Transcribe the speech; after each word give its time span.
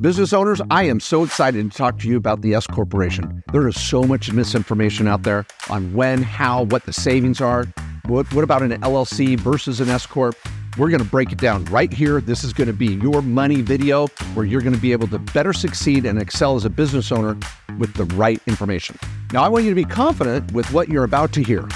Business 0.00 0.32
owners, 0.32 0.62
I 0.70 0.84
am 0.84 0.98
so 0.98 1.24
excited 1.24 1.70
to 1.70 1.76
talk 1.76 1.98
to 1.98 2.08
you 2.08 2.16
about 2.16 2.40
the 2.40 2.54
S 2.54 2.66
Corporation. 2.66 3.42
There 3.52 3.68
is 3.68 3.78
so 3.78 4.02
much 4.02 4.32
misinformation 4.32 5.06
out 5.06 5.24
there 5.24 5.44
on 5.68 5.92
when, 5.92 6.22
how, 6.22 6.62
what 6.64 6.86
the 6.86 6.92
savings 6.94 7.42
are. 7.42 7.66
What, 8.06 8.32
what 8.32 8.42
about 8.42 8.62
an 8.62 8.70
LLC 8.80 9.38
versus 9.38 9.78
an 9.78 9.90
S 9.90 10.06
Corp? 10.06 10.36
We're 10.78 10.88
going 10.88 11.02
to 11.02 11.08
break 11.08 11.32
it 11.32 11.38
down 11.38 11.66
right 11.66 11.92
here. 11.92 12.22
This 12.22 12.44
is 12.44 12.54
going 12.54 12.68
to 12.68 12.72
be 12.72 12.94
your 12.94 13.20
money 13.20 13.60
video 13.60 14.06
where 14.32 14.46
you're 14.46 14.62
going 14.62 14.74
to 14.74 14.80
be 14.80 14.92
able 14.92 15.06
to 15.08 15.18
better 15.18 15.52
succeed 15.52 16.06
and 16.06 16.18
excel 16.18 16.56
as 16.56 16.64
a 16.64 16.70
business 16.70 17.12
owner 17.12 17.36
with 17.78 17.92
the 17.92 18.06
right 18.16 18.40
information. 18.46 18.96
Now, 19.34 19.44
I 19.44 19.48
want 19.48 19.64
you 19.64 19.70
to 19.70 19.74
be 19.74 19.84
confident 19.84 20.50
with 20.52 20.72
what 20.72 20.88
you're 20.88 21.04
about 21.04 21.34
to 21.34 21.42
hear. 21.42 21.68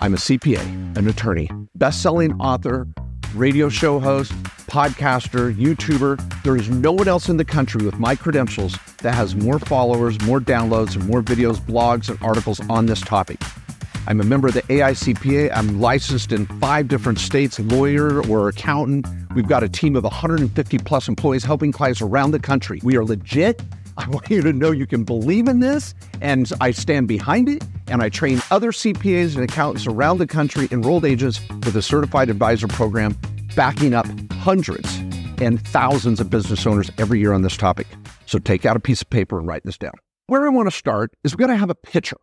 I'm 0.00 0.14
a 0.14 0.18
CPA, 0.18 0.96
an 0.98 1.06
attorney, 1.06 1.48
best 1.76 2.02
selling 2.02 2.32
author, 2.40 2.88
radio 3.34 3.68
show 3.68 3.98
host, 3.98 4.32
podcaster, 4.68 5.54
YouTuber. 5.54 6.42
There 6.42 6.56
is 6.56 6.68
no 6.68 6.92
one 6.92 7.08
else 7.08 7.28
in 7.28 7.36
the 7.36 7.44
country 7.44 7.84
with 7.84 7.98
my 7.98 8.14
credentials 8.14 8.78
that 8.98 9.14
has 9.14 9.34
more 9.34 9.58
followers, 9.58 10.20
more 10.22 10.40
downloads, 10.40 10.94
and 10.94 11.06
more 11.06 11.22
videos, 11.22 11.58
blogs, 11.60 12.08
and 12.08 12.18
articles 12.22 12.60
on 12.68 12.86
this 12.86 13.00
topic. 13.00 13.40
I'm 14.06 14.20
a 14.20 14.24
member 14.24 14.48
of 14.48 14.54
the 14.54 14.62
AICPA. 14.62 15.52
I'm 15.54 15.80
licensed 15.80 16.32
in 16.32 16.46
five 16.60 16.88
different 16.88 17.18
states, 17.18 17.60
lawyer 17.60 18.26
or 18.28 18.48
accountant. 18.48 19.06
We've 19.34 19.46
got 19.46 19.62
a 19.62 19.68
team 19.68 19.96
of 19.96 20.04
150 20.04 20.78
plus 20.78 21.08
employees 21.08 21.44
helping 21.44 21.72
clients 21.72 22.00
around 22.00 22.30
the 22.30 22.40
country. 22.40 22.80
We 22.82 22.96
are 22.96 23.04
legit. 23.04 23.60
I 23.98 24.08
want 24.08 24.30
you 24.30 24.40
to 24.42 24.52
know 24.52 24.70
you 24.70 24.86
can 24.86 25.02
believe 25.02 25.48
in 25.48 25.58
this, 25.58 25.92
and 26.20 26.50
I 26.60 26.70
stand 26.70 27.08
behind 27.08 27.48
it. 27.48 27.64
And 27.88 28.00
I 28.00 28.08
train 28.08 28.40
other 28.52 28.70
CPAs 28.70 29.34
and 29.34 29.42
accountants 29.42 29.88
around 29.88 30.18
the 30.18 30.26
country, 30.26 30.68
enrolled 30.70 31.04
agents 31.04 31.40
with 31.48 31.74
a 31.74 31.82
certified 31.82 32.30
advisor 32.30 32.68
program, 32.68 33.18
backing 33.56 33.94
up 33.94 34.06
hundreds 34.34 34.96
and 35.40 35.60
thousands 35.68 36.20
of 36.20 36.30
business 36.30 36.64
owners 36.64 36.90
every 36.96 37.18
year 37.18 37.32
on 37.32 37.42
this 37.42 37.56
topic. 37.56 37.88
So 38.26 38.38
take 38.38 38.64
out 38.64 38.76
a 38.76 38.80
piece 38.80 39.02
of 39.02 39.10
paper 39.10 39.38
and 39.38 39.48
write 39.48 39.64
this 39.64 39.78
down. 39.78 39.94
Where 40.28 40.46
I 40.46 40.50
want 40.50 40.70
to 40.70 40.76
start 40.76 41.10
is 41.24 41.32
we've 41.32 41.38
got 41.38 41.52
to 41.52 41.56
have 41.56 41.70
a 41.70 41.74
picture. 41.74 42.18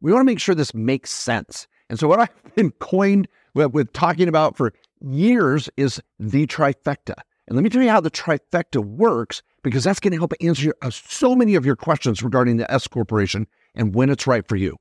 We 0.00 0.12
want 0.12 0.22
to 0.22 0.32
make 0.32 0.40
sure 0.40 0.54
this 0.54 0.74
makes 0.74 1.10
sense. 1.10 1.66
And 1.90 1.98
so, 1.98 2.08
what 2.08 2.20
I've 2.20 2.54
been 2.54 2.70
coined 2.72 3.28
with, 3.54 3.72
with, 3.72 3.92
talking 3.92 4.28
about 4.28 4.56
for 4.56 4.72
years 5.00 5.68
is 5.76 6.00
the 6.18 6.46
trifecta. 6.46 7.14
And 7.48 7.56
let 7.56 7.64
me 7.64 7.70
tell 7.70 7.82
you 7.82 7.88
how 7.88 8.02
the 8.02 8.10
trifecta 8.10 8.84
works, 8.84 9.42
because 9.62 9.82
that's 9.82 10.00
going 10.00 10.12
to 10.12 10.18
help 10.18 10.34
answer 10.42 10.74
uh, 10.82 10.90
so 10.90 11.34
many 11.34 11.54
of 11.54 11.64
your 11.64 11.76
questions 11.76 12.22
regarding 12.22 12.58
the 12.58 12.70
S 12.70 12.86
Corporation 12.86 13.46
and 13.74 13.94
when 13.94 14.10
it's 14.10 14.26
right 14.26 14.46
for 14.46 14.56
you. 14.56 14.76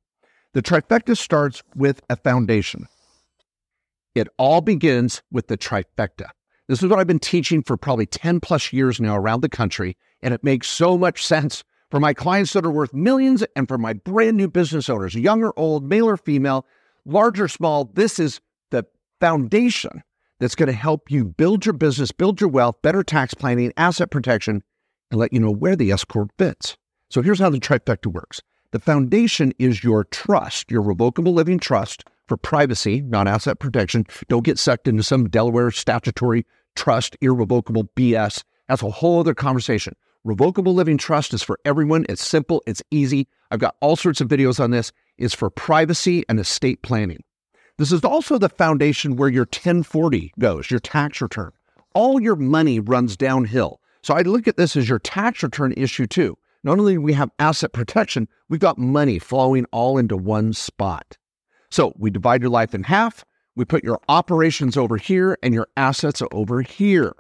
The 0.52 0.62
trifecta 0.62 1.16
starts 1.16 1.64
with 1.76 2.02
a 2.10 2.18
foundation. 2.18 2.88
It 4.16 4.28
all 4.38 4.60
begins 4.60 5.22
with 5.32 5.48
the 5.48 5.58
trifecta. 5.58 6.32
This 6.68 6.84
is 6.84 6.90
what 6.90 7.00
I've 7.00 7.08
been 7.08 7.20
teaching 7.20 7.64
for 7.64 7.78
probably 7.78 8.06
10 8.06 8.42
plus 8.42 8.74
years 8.74 9.00
now 9.00 9.16
around 9.16 9.42
the 9.42 9.50
country, 9.50 9.96
and 10.22 10.34
it 10.34 10.44
makes 10.44 10.68
so 10.68 10.98
much 10.98 11.26
sense 11.26 11.64
for 11.90 12.02
my 12.02 12.14
clients 12.14 12.52
that 12.52 12.66
are 12.66 12.72
worth 12.72 12.94
millions 12.94 13.46
and 13.56 13.70
for 13.70 13.78
my 13.78 13.94
brand 13.94 14.36
new 14.36 14.50
business 14.50 14.90
owners, 14.90 15.16
young 15.16 15.42
or 15.42 15.54
old, 15.56 15.86
male 15.86 16.10
or 16.10 16.18
female, 16.18 16.66
large 17.06 17.40
or 17.40 17.48
small. 17.48 17.86
This 17.86 18.20
is 18.20 18.42
the 18.72 18.86
foundation 19.22 20.04
that's 20.40 20.56
going 20.56 20.68
to 20.68 20.74
help 20.74 21.10
you 21.10 21.26
build 21.26 21.66
your 21.66 21.74
business, 21.74 22.12
build 22.12 22.40
your 22.40 22.50
wealth, 22.50 22.82
better 22.82 23.04
tax 23.04 23.34
planning, 23.34 23.74
asset 23.78 24.12
protection, 24.12 24.64
and 25.12 25.20
let 25.20 25.34
you 25.34 25.40
know 25.40 25.52
where 25.52 25.76
the 25.76 25.92
S 25.92 26.04
Corp 26.04 26.32
fits. 26.38 26.78
So 27.10 27.22
here's 27.22 27.40
how 27.40 27.50
the 27.50 27.60
trifecta 27.60 28.08
works. 28.08 28.42
The 28.72 28.80
foundation 28.80 29.54
is 29.60 29.84
your 29.84 30.04
trust, 30.06 30.70
your 30.70 30.82
revocable 30.82 31.34
living 31.34 31.60
trust 31.60 32.04
for 32.28 32.36
privacy, 32.38 33.02
not 33.02 33.28
asset 33.28 33.60
protection. 33.60 34.06
Don't 34.28 34.44
get 34.44 34.60
sucked 34.60 34.88
into 34.88 35.04
some 35.04 35.30
Delaware 35.30 35.72
statutory 35.72 36.46
trust, 36.76 37.16
irrevocable 37.22 37.90
BS. 37.96 38.44
That's 38.68 38.84
a 38.84 38.90
whole 38.90 39.20
other 39.20 39.34
conversation. 39.34 39.96
Revocable 40.24 40.74
Living 40.74 40.98
Trust 40.98 41.34
is 41.34 41.42
for 41.42 41.58
everyone. 41.64 42.06
It's 42.10 42.26
simple, 42.26 42.62
it's 42.68 42.84
easy. 42.92 43.30
I've 43.50 43.60
got 43.60 43.78
all 43.80 43.96
sorts 43.96 44.20
of 44.20 44.28
videos 44.28 44.60
on 44.60 44.72
this. 44.72 44.92
It's 45.18 45.34
for 45.34 45.50
privacy 45.50 46.26
and 46.28 46.38
estate 46.38 46.82
planning. 46.82 47.24
This 47.78 47.92
is 47.92 48.04
also 48.04 48.40
the 48.40 48.50
foundation 48.50 49.16
where 49.16 49.30
your 49.30 49.44
1040 49.44 50.34
goes, 50.40 50.72
your 50.72 50.80
tax 50.80 51.22
return. 51.22 51.52
All 51.94 52.20
your 52.20 52.36
money 52.36 52.80
runs 52.80 53.16
downhill. 53.16 53.80
So 54.02 54.16
I 54.16 54.22
look 54.22 54.48
at 54.48 54.58
this 54.58 54.76
as 54.76 54.90
your 54.90 55.00
tax 55.00 55.44
return 55.44 55.74
issue 55.78 56.08
too. 56.08 56.38
Not 56.64 56.80
only 56.80 56.94
do 56.94 57.02
we 57.02 57.14
have 57.14 57.30
asset 57.38 57.74
protection, 57.74 58.28
we've 58.50 58.60
got 58.60 58.80
money 58.80 59.20
flowing 59.20 59.66
all 59.72 59.98
into 60.00 60.18
one 60.18 60.54
spot. 60.54 61.18
So 61.70 61.94
we 61.98 62.10
divide 62.10 62.42
your 62.42 62.50
life 62.50 62.74
in 62.74 62.84
half. 62.84 63.24
We 63.56 63.64
put 63.64 63.84
your 63.84 64.00
operations 64.10 64.76
over 64.76 64.98
here 64.98 65.38
and 65.44 65.54
your 65.54 65.68
assets 65.78 66.24
over 66.32 66.62
here. 66.62 67.14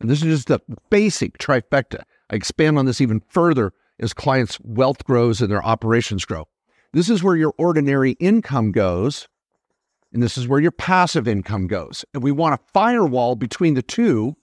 And 0.00 0.08
this 0.08 0.22
is 0.22 0.44
just 0.44 0.48
the 0.48 0.60
basic 0.90 1.38
trifecta. 1.38 2.02
I 2.30 2.36
expand 2.36 2.78
on 2.78 2.86
this 2.86 3.00
even 3.00 3.20
further 3.28 3.72
as 3.98 4.12
clients' 4.12 4.60
wealth 4.60 5.04
grows 5.04 5.40
and 5.40 5.50
their 5.50 5.64
operations 5.64 6.24
grow. 6.24 6.46
This 6.92 7.10
is 7.10 7.22
where 7.22 7.36
your 7.36 7.54
ordinary 7.58 8.12
income 8.12 8.70
goes, 8.70 9.28
and 10.14 10.22
this 10.22 10.38
is 10.38 10.46
where 10.46 10.60
your 10.60 10.70
passive 10.70 11.26
income 11.26 11.66
goes. 11.66 12.04
And 12.14 12.22
we 12.22 12.30
want 12.30 12.54
a 12.54 12.64
firewall 12.72 13.34
between 13.34 13.74
the 13.74 13.82
two 13.82 14.36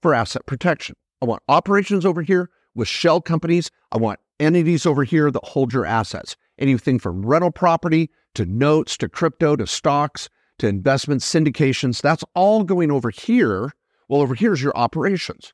for 0.00 0.14
asset 0.14 0.46
protection. 0.46 0.96
I 1.20 1.26
want 1.26 1.42
operations 1.46 2.06
over 2.06 2.22
here 2.22 2.48
with 2.74 2.88
shell 2.88 3.20
companies. 3.20 3.70
I 3.92 3.98
want 3.98 4.18
entities 4.40 4.86
over 4.86 5.04
here 5.04 5.30
that 5.30 5.44
hold 5.44 5.74
your 5.74 5.84
assets. 5.84 6.36
Anything 6.58 6.98
from 6.98 7.24
rental 7.24 7.50
property 7.50 8.10
to 8.34 8.46
notes 8.46 8.96
to 8.96 9.10
crypto 9.10 9.56
to 9.56 9.66
stocks 9.66 10.30
to 10.58 10.66
investments, 10.66 11.30
syndications, 11.30 12.00
that's 12.00 12.24
all 12.34 12.64
going 12.64 12.90
over 12.90 13.10
here. 13.10 13.72
Well, 14.08 14.22
over 14.22 14.34
here 14.34 14.54
is 14.54 14.62
your 14.62 14.76
operations. 14.76 15.52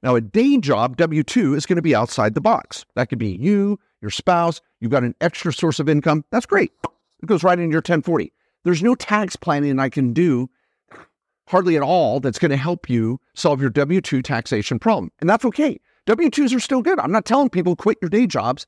Now, 0.00 0.14
a 0.14 0.20
day 0.20 0.58
job, 0.58 0.96
W 0.96 1.24
2, 1.24 1.54
is 1.54 1.66
going 1.66 1.76
to 1.76 1.82
be 1.82 1.94
outside 1.94 2.34
the 2.34 2.40
box. 2.40 2.86
That 2.94 3.08
could 3.08 3.18
be 3.18 3.36
you, 3.36 3.80
your 4.00 4.12
spouse, 4.12 4.60
you've 4.78 4.92
got 4.92 5.02
an 5.02 5.16
extra 5.20 5.52
source 5.52 5.80
of 5.80 5.88
income. 5.88 6.24
That's 6.30 6.46
great. 6.46 6.70
It 7.20 7.26
goes 7.26 7.42
right 7.42 7.58
into 7.58 7.72
your 7.72 7.78
1040. 7.78 8.32
There's 8.64 8.82
no 8.82 8.94
tax 8.94 9.36
planning 9.36 9.78
I 9.78 9.88
can 9.88 10.12
do 10.12 10.48
hardly 11.48 11.76
at 11.76 11.82
all 11.82 12.20
that's 12.20 12.38
going 12.38 12.50
to 12.50 12.56
help 12.56 12.90
you 12.90 13.20
solve 13.34 13.60
your 13.60 13.70
W 13.70 14.00
2 14.00 14.22
taxation 14.22 14.78
problem. 14.78 15.10
And 15.20 15.28
that's 15.28 15.44
okay. 15.46 15.80
W 16.06 16.30
2s 16.30 16.54
are 16.54 16.60
still 16.60 16.82
good. 16.82 16.98
I'm 16.98 17.12
not 17.12 17.24
telling 17.24 17.50
people 17.50 17.76
quit 17.76 17.98
your 18.00 18.08
day 18.08 18.26
jobs. 18.26 18.66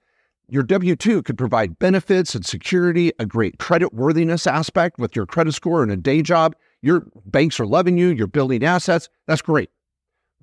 Your 0.48 0.62
W 0.62 0.96
2 0.96 1.22
could 1.22 1.38
provide 1.38 1.78
benefits 1.78 2.34
and 2.34 2.44
security, 2.44 3.12
a 3.18 3.26
great 3.26 3.58
credit 3.58 3.94
worthiness 3.94 4.46
aspect 4.46 4.98
with 4.98 5.14
your 5.14 5.26
credit 5.26 5.52
score 5.52 5.82
and 5.82 5.92
a 5.92 5.96
day 5.96 6.22
job. 6.22 6.56
Your 6.82 7.06
banks 7.26 7.60
are 7.60 7.66
loving 7.66 7.98
you, 7.98 8.08
you're 8.08 8.26
building 8.26 8.64
assets. 8.64 9.08
That's 9.26 9.42
great. 9.42 9.70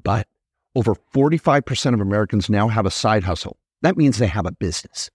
But 0.02 0.28
over 0.76 0.96
45% 0.96 1.94
of 1.94 2.02
Americans 2.02 2.50
now 2.50 2.68
have 2.68 2.86
a 2.86 2.92
side 2.92 3.24
hustle. 3.24 3.58
That 3.82 3.98
means 3.98 4.18
they 4.18 4.28
have 4.28 4.46
a 4.46 4.52
business. 4.52 5.10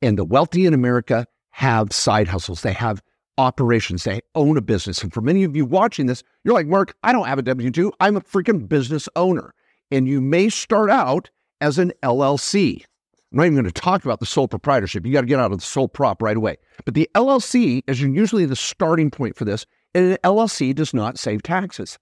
And 0.00 0.16
the 0.16 0.24
wealthy 0.24 0.66
in 0.66 0.74
America 0.74 1.26
have 1.50 1.92
side 1.92 2.28
hustles. 2.28 2.62
They 2.62 2.74
have 2.74 3.02
operations. 3.38 4.04
They 4.04 4.20
own 4.34 4.56
a 4.58 4.60
business. 4.60 5.02
And 5.02 5.12
for 5.12 5.22
many 5.22 5.44
of 5.44 5.56
you 5.56 5.64
watching 5.64 6.06
this, 6.06 6.22
you're 6.44 6.54
like, 6.54 6.66
Mark, 6.66 6.94
I 7.02 7.12
don't 7.12 7.26
have 7.26 7.38
a 7.38 7.42
W 7.42 7.70
2. 7.70 7.92
I'm 8.00 8.16
a 8.16 8.20
freaking 8.20 8.68
business 8.68 9.08
owner. 9.16 9.54
And 9.90 10.06
you 10.06 10.20
may 10.20 10.50
start 10.50 10.90
out 10.90 11.30
as 11.60 11.78
an 11.78 11.92
LLC. 12.02 12.82
I'm 13.30 13.38
not 13.38 13.44
even 13.44 13.54
going 13.54 13.64
to 13.64 13.72
talk 13.72 14.04
about 14.04 14.20
the 14.20 14.26
sole 14.26 14.48
proprietorship. 14.48 15.06
You 15.06 15.12
got 15.12 15.22
to 15.22 15.26
get 15.26 15.40
out 15.40 15.52
of 15.52 15.58
the 15.58 15.64
sole 15.64 15.88
prop 15.88 16.20
right 16.20 16.36
away. 16.36 16.56
But 16.84 16.94
the 16.94 17.08
LLC 17.14 17.82
is 17.86 18.02
usually 18.02 18.44
the 18.44 18.56
starting 18.56 19.10
point 19.10 19.36
for 19.36 19.44
this. 19.44 19.64
And 19.94 20.12
an 20.12 20.18
LLC 20.24 20.74
does 20.74 20.92
not 20.92 21.18
save 21.18 21.42
taxes. 21.42 21.98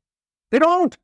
They 0.50 0.58
don't. 0.58 0.96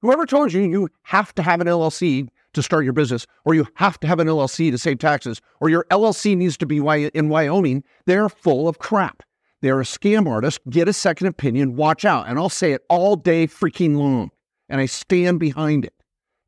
Whoever 0.00 0.26
told 0.26 0.52
you 0.52 0.62
you 0.62 0.88
have 1.02 1.34
to 1.36 1.42
have 1.42 1.60
an 1.60 1.68
LLC 1.68 2.28
to 2.54 2.62
start 2.62 2.84
your 2.84 2.92
business, 2.92 3.26
or 3.44 3.54
you 3.54 3.66
have 3.74 3.98
to 4.00 4.06
have 4.06 4.20
an 4.20 4.26
LLC 4.26 4.70
to 4.70 4.78
save 4.78 4.98
taxes, 4.98 5.40
or 5.60 5.70
your 5.70 5.86
LLC 5.90 6.36
needs 6.36 6.56
to 6.58 6.66
be 6.66 6.78
in 6.78 7.28
Wyoming, 7.28 7.82
they're 8.04 8.28
full 8.28 8.68
of 8.68 8.78
crap. 8.78 9.22
They're 9.62 9.80
a 9.80 9.84
scam 9.84 10.28
artist. 10.28 10.60
Get 10.68 10.88
a 10.88 10.92
second 10.92 11.28
opinion. 11.28 11.76
Watch 11.76 12.04
out. 12.04 12.28
And 12.28 12.38
I'll 12.38 12.48
say 12.48 12.72
it 12.72 12.82
all 12.88 13.16
day 13.16 13.46
freaking 13.46 13.96
long. 13.96 14.30
And 14.68 14.80
I 14.80 14.86
stand 14.86 15.40
behind 15.40 15.84
it. 15.84 15.94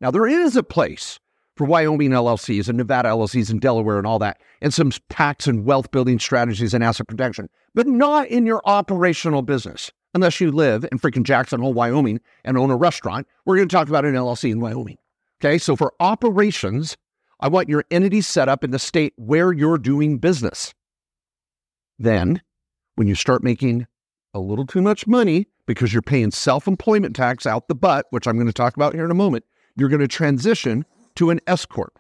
Now, 0.01 0.11
there 0.11 0.27
is 0.27 0.57
a 0.57 0.63
place 0.63 1.19
for 1.57 1.65
Wyoming 1.65 2.11
LLCs 2.11 2.69
and 2.69 2.77
Nevada 2.77 3.11
LLCs 3.11 3.51
and 3.51 3.61
Delaware 3.61 3.99
and 3.99 4.07
all 4.07 4.19
that, 4.19 4.41
and 4.61 4.75
some 4.75 4.91
tax 5.09 5.47
and 5.47 5.65
wealth 5.65 5.91
building 5.93 6.19
strategies 6.19 6.75
and 6.75 6.83
asset 6.83 7.07
protection, 7.07 7.49
but 7.75 7.87
not 7.87 8.27
in 8.27 8.45
your 8.45 8.61
operational 8.65 9.43
business 9.43 9.93
unless 10.15 10.41
you 10.41 10.51
live 10.51 10.85
in 10.91 10.99
freaking 10.99 11.23
Jackson 11.23 11.61
Hole, 11.61 11.73
Wyoming, 11.73 12.21
and 12.45 12.59
own 12.59 12.71
a 12.71 12.77
restaurant. 12.77 13.27
We're 13.45 13.57
going 13.57 13.69
to 13.69 13.75
talk 13.75 13.89
about 13.89 14.05
an 14.05 14.15
LLC 14.15 14.51
in 14.51 14.61
Wyoming. 14.61 14.99
Okay, 15.41 15.59
so 15.59 15.77
for 15.77 15.93
operations, 16.01 16.97
I 17.41 17.49
want 17.49 17.69
your 17.69 17.85
entity 17.91 18.21
set 18.21 18.49
up 18.49 18.65
in 18.65 18.71
the 18.71 18.79
state 18.79 19.13
where 19.17 19.53
you're 19.53 19.79
doing 19.79 20.19
business. 20.19 20.75
Then, 21.99 22.43
when 22.97 23.09
you 23.09 23.15
start 23.15 23.43
making 23.43 23.87
a 24.33 24.41
little 24.41 24.67
too 24.67 24.83
much 24.83 25.07
money 25.07 25.47
because 25.67 25.93
you're 25.93 26.03
paying 26.03 26.31
self 26.31 26.67
employment 26.67 27.15
tax 27.17 27.47
out 27.47 27.69
the 27.69 27.75
butt, 27.75 28.07
which 28.11 28.27
I'm 28.27 28.37
going 28.37 28.47
to 28.47 28.53
talk 28.53 28.77
about 28.77 28.95
here 28.95 29.05
in 29.05 29.11
a 29.11 29.15
moment, 29.15 29.45
you're 29.77 29.89
going 29.89 30.01
to 30.01 30.09
transition 30.09 30.85
to 31.17 31.31
an 31.31 31.41
S 31.47 31.65
Corp. 31.67 31.99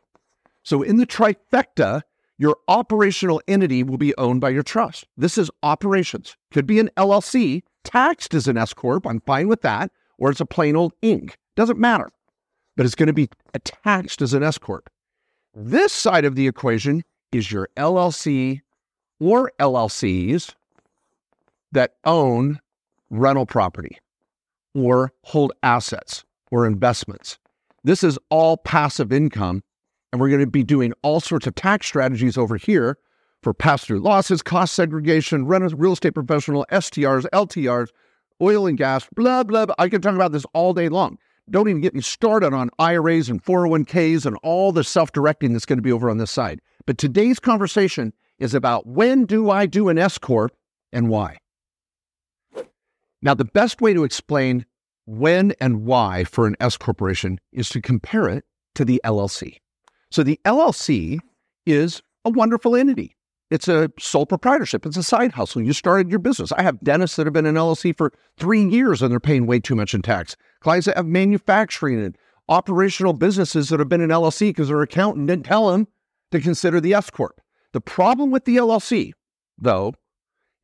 So 0.62 0.82
in 0.82 0.96
the 0.96 1.06
trifecta, 1.06 2.02
your 2.38 2.56
operational 2.68 3.40
entity 3.46 3.82
will 3.82 3.98
be 3.98 4.16
owned 4.16 4.40
by 4.40 4.50
your 4.50 4.62
trust. 4.62 5.06
This 5.16 5.38
is 5.38 5.50
operations. 5.62 6.36
Could 6.50 6.66
be 6.66 6.80
an 6.80 6.90
LLC, 6.96 7.62
taxed 7.84 8.34
as 8.34 8.48
an 8.48 8.56
S 8.56 8.74
Corp. 8.74 9.06
I'm 9.06 9.20
fine 9.20 9.46
with 9.48 9.62
that. 9.62 9.90
Or 10.18 10.30
it's 10.30 10.40
a 10.40 10.46
plain 10.46 10.74
old 10.76 10.92
Inc. 11.02 11.34
Doesn't 11.56 11.78
matter. 11.78 12.10
but 12.76 12.84
it's 12.86 12.96
going 12.96 13.06
to 13.06 13.12
be 13.12 13.28
taxed 13.64 14.20
as 14.20 14.34
an 14.34 14.42
S 14.42 14.58
Corp. 14.58 14.90
This 15.54 15.92
side 15.92 16.24
of 16.24 16.34
the 16.34 16.48
equation 16.48 17.04
is 17.30 17.52
your 17.52 17.68
LLC 17.76 18.62
or 19.20 19.52
LLCs 19.60 20.54
that 21.74 21.94
own 22.04 22.60
rental 23.10 23.46
property 23.46 23.98
or 24.74 25.12
hold 25.22 25.52
assets 25.62 26.24
or 26.50 26.66
investments. 26.66 27.38
This 27.84 28.02
is 28.02 28.18
all 28.30 28.56
passive 28.56 29.12
income. 29.12 29.62
And 30.12 30.20
we're 30.20 30.28
going 30.28 30.40
to 30.40 30.46
be 30.46 30.62
doing 30.62 30.92
all 31.02 31.20
sorts 31.20 31.46
of 31.46 31.56
tax 31.56 31.86
strategies 31.86 32.38
over 32.38 32.56
here 32.56 32.98
for 33.42 33.52
pass 33.52 33.84
through 33.84 33.98
losses, 33.98 34.42
cost 34.42 34.74
segregation, 34.74 35.44
real 35.46 35.92
estate 35.92 36.14
professional, 36.14 36.64
STRs, 36.70 37.26
LTRs, 37.32 37.88
oil 38.40 38.66
and 38.66 38.78
gas, 38.78 39.08
blah, 39.14 39.42
blah, 39.42 39.66
blah. 39.66 39.74
I 39.78 39.88
can 39.88 40.00
talk 40.00 40.14
about 40.14 40.32
this 40.32 40.46
all 40.54 40.72
day 40.72 40.88
long. 40.88 41.18
Don't 41.50 41.68
even 41.68 41.82
get 41.82 41.94
me 41.94 42.00
started 42.00 42.54
on 42.54 42.70
IRAs 42.78 43.28
and 43.28 43.42
401ks 43.42 44.24
and 44.24 44.36
all 44.42 44.72
the 44.72 44.84
self 44.84 45.12
directing 45.12 45.52
that's 45.52 45.66
going 45.66 45.78
to 45.78 45.82
be 45.82 45.92
over 45.92 46.08
on 46.08 46.18
this 46.18 46.30
side. 46.30 46.60
But 46.86 46.96
today's 46.96 47.38
conversation 47.38 48.12
is 48.38 48.54
about 48.54 48.86
when 48.86 49.26
do 49.26 49.50
I 49.50 49.66
do 49.66 49.88
an 49.88 49.98
S 49.98 50.16
Corp 50.16 50.52
and 50.92 51.08
why? 51.08 51.38
Now, 53.24 53.32
the 53.32 53.46
best 53.46 53.80
way 53.80 53.94
to 53.94 54.04
explain 54.04 54.66
when 55.06 55.54
and 55.58 55.86
why 55.86 56.24
for 56.24 56.46
an 56.46 56.56
S 56.60 56.76
corporation 56.76 57.40
is 57.52 57.70
to 57.70 57.80
compare 57.80 58.28
it 58.28 58.44
to 58.74 58.84
the 58.84 59.00
LLC. 59.02 59.60
So 60.10 60.22
the 60.22 60.38
LLC 60.44 61.18
is 61.64 62.02
a 62.26 62.30
wonderful 62.30 62.76
entity. 62.76 63.16
It's 63.50 63.66
a 63.66 63.90
sole 63.98 64.26
proprietorship. 64.26 64.84
It's 64.84 64.96
a 64.98 65.02
side 65.02 65.32
hustle. 65.32 65.62
You 65.62 65.72
started 65.72 66.10
your 66.10 66.18
business. 66.18 66.52
I 66.52 66.62
have 66.62 66.80
dentists 66.80 67.16
that 67.16 67.26
have 67.26 67.32
been 67.32 67.46
in 67.46 67.54
LLC 67.54 67.96
for 67.96 68.12
three 68.36 68.62
years 68.62 69.00
and 69.00 69.10
they're 69.10 69.20
paying 69.20 69.46
way 69.46 69.58
too 69.58 69.74
much 69.74 69.94
in 69.94 70.02
tax. 70.02 70.36
Clients 70.60 70.86
that 70.86 70.96
have 70.96 71.06
manufacturing 71.06 72.02
and 72.04 72.18
operational 72.48 73.14
businesses 73.14 73.70
that 73.70 73.80
have 73.80 73.88
been 73.88 74.00
in 74.02 74.10
LLC 74.10 74.50
because 74.50 74.68
their 74.68 74.82
accountant 74.82 75.28
didn't 75.28 75.46
tell 75.46 75.70
them 75.70 75.88
to 76.30 76.40
consider 76.40 76.78
the 76.78 76.92
S 76.92 77.10
Corp. 77.10 77.40
The 77.72 77.80
problem 77.80 78.30
with 78.30 78.44
the 78.44 78.56
LLC, 78.56 79.12
though, 79.58 79.94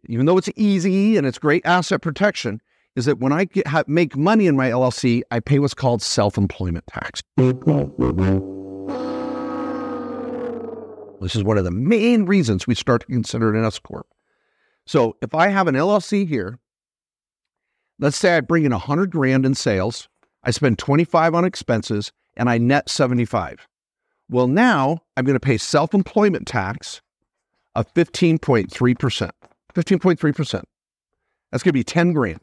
even 0.07 0.27
though 0.27 0.39
it's 0.39 0.49
easy 0.57 1.17
and 1.17 1.27
it's 1.27 1.39
great 1.39 1.65
asset 1.65 2.03
protection, 2.03 2.61
is 2.97 3.05
that 3.05 3.19
when 3.19 3.33
I 3.33 3.45
get, 3.45 3.67
have, 3.67 3.87
make 3.89 4.17
money 4.17 4.47
in 4.47 4.57
my 4.57 4.71
LLC, 4.71 5.23
I 5.31 5.41
pay 5.41 5.59
what's 5.59 5.75
called 5.75 6.03
self 6.03 6.37
employment 6.37 6.85
tax. 6.89 7.23
This 11.21 11.37
is 11.37 11.45
one 11.45 11.59
of 11.59 11.65
the 11.65 11.71
main 11.71 12.25
reasons 12.25 12.67
we 12.67 12.75
start 12.75 13.03
to 13.03 13.07
consider 13.07 13.55
an 13.55 13.65
S 13.65 13.79
corp. 13.79 14.07
So 14.87 15.17
if 15.21 15.35
I 15.35 15.49
have 15.49 15.69
an 15.69 15.75
LLC 15.75 16.27
here, 16.27 16.59
let's 17.99 18.17
say 18.17 18.37
I 18.37 18.41
bring 18.41 18.65
in 18.65 18.73
100 18.73 19.11
grand 19.11 19.45
in 19.45 19.55
sales, 19.55 20.09
I 20.43 20.51
spend 20.51 20.79
25 20.79 21.35
on 21.35 21.45
expenses, 21.45 22.11
and 22.37 22.49
I 22.49 22.59
net 22.59 22.89
75. 22.89 23.69
Well, 24.31 24.49
now 24.49 25.01
I'm 25.17 25.25
going 25.25 25.35
to 25.35 25.41
pay 25.41 25.59
self 25.59 25.93
employment 25.93 26.47
tax 26.47 27.03
of 27.75 27.93
15.3%. 27.95 29.31
15.3%. 29.75 30.63
That's 31.51 31.63
going 31.63 31.71
to 31.71 31.73
be 31.73 31.85
10 31.85 32.13
grand. 32.13 32.41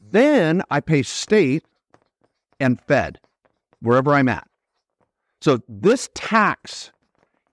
Then 0.00 0.62
I 0.70 0.80
pay 0.80 1.02
state 1.02 1.64
and 2.60 2.80
fed 2.80 3.18
wherever 3.80 4.12
I'm 4.12 4.28
at. 4.28 4.46
So 5.40 5.60
this 5.68 6.08
tax 6.14 6.90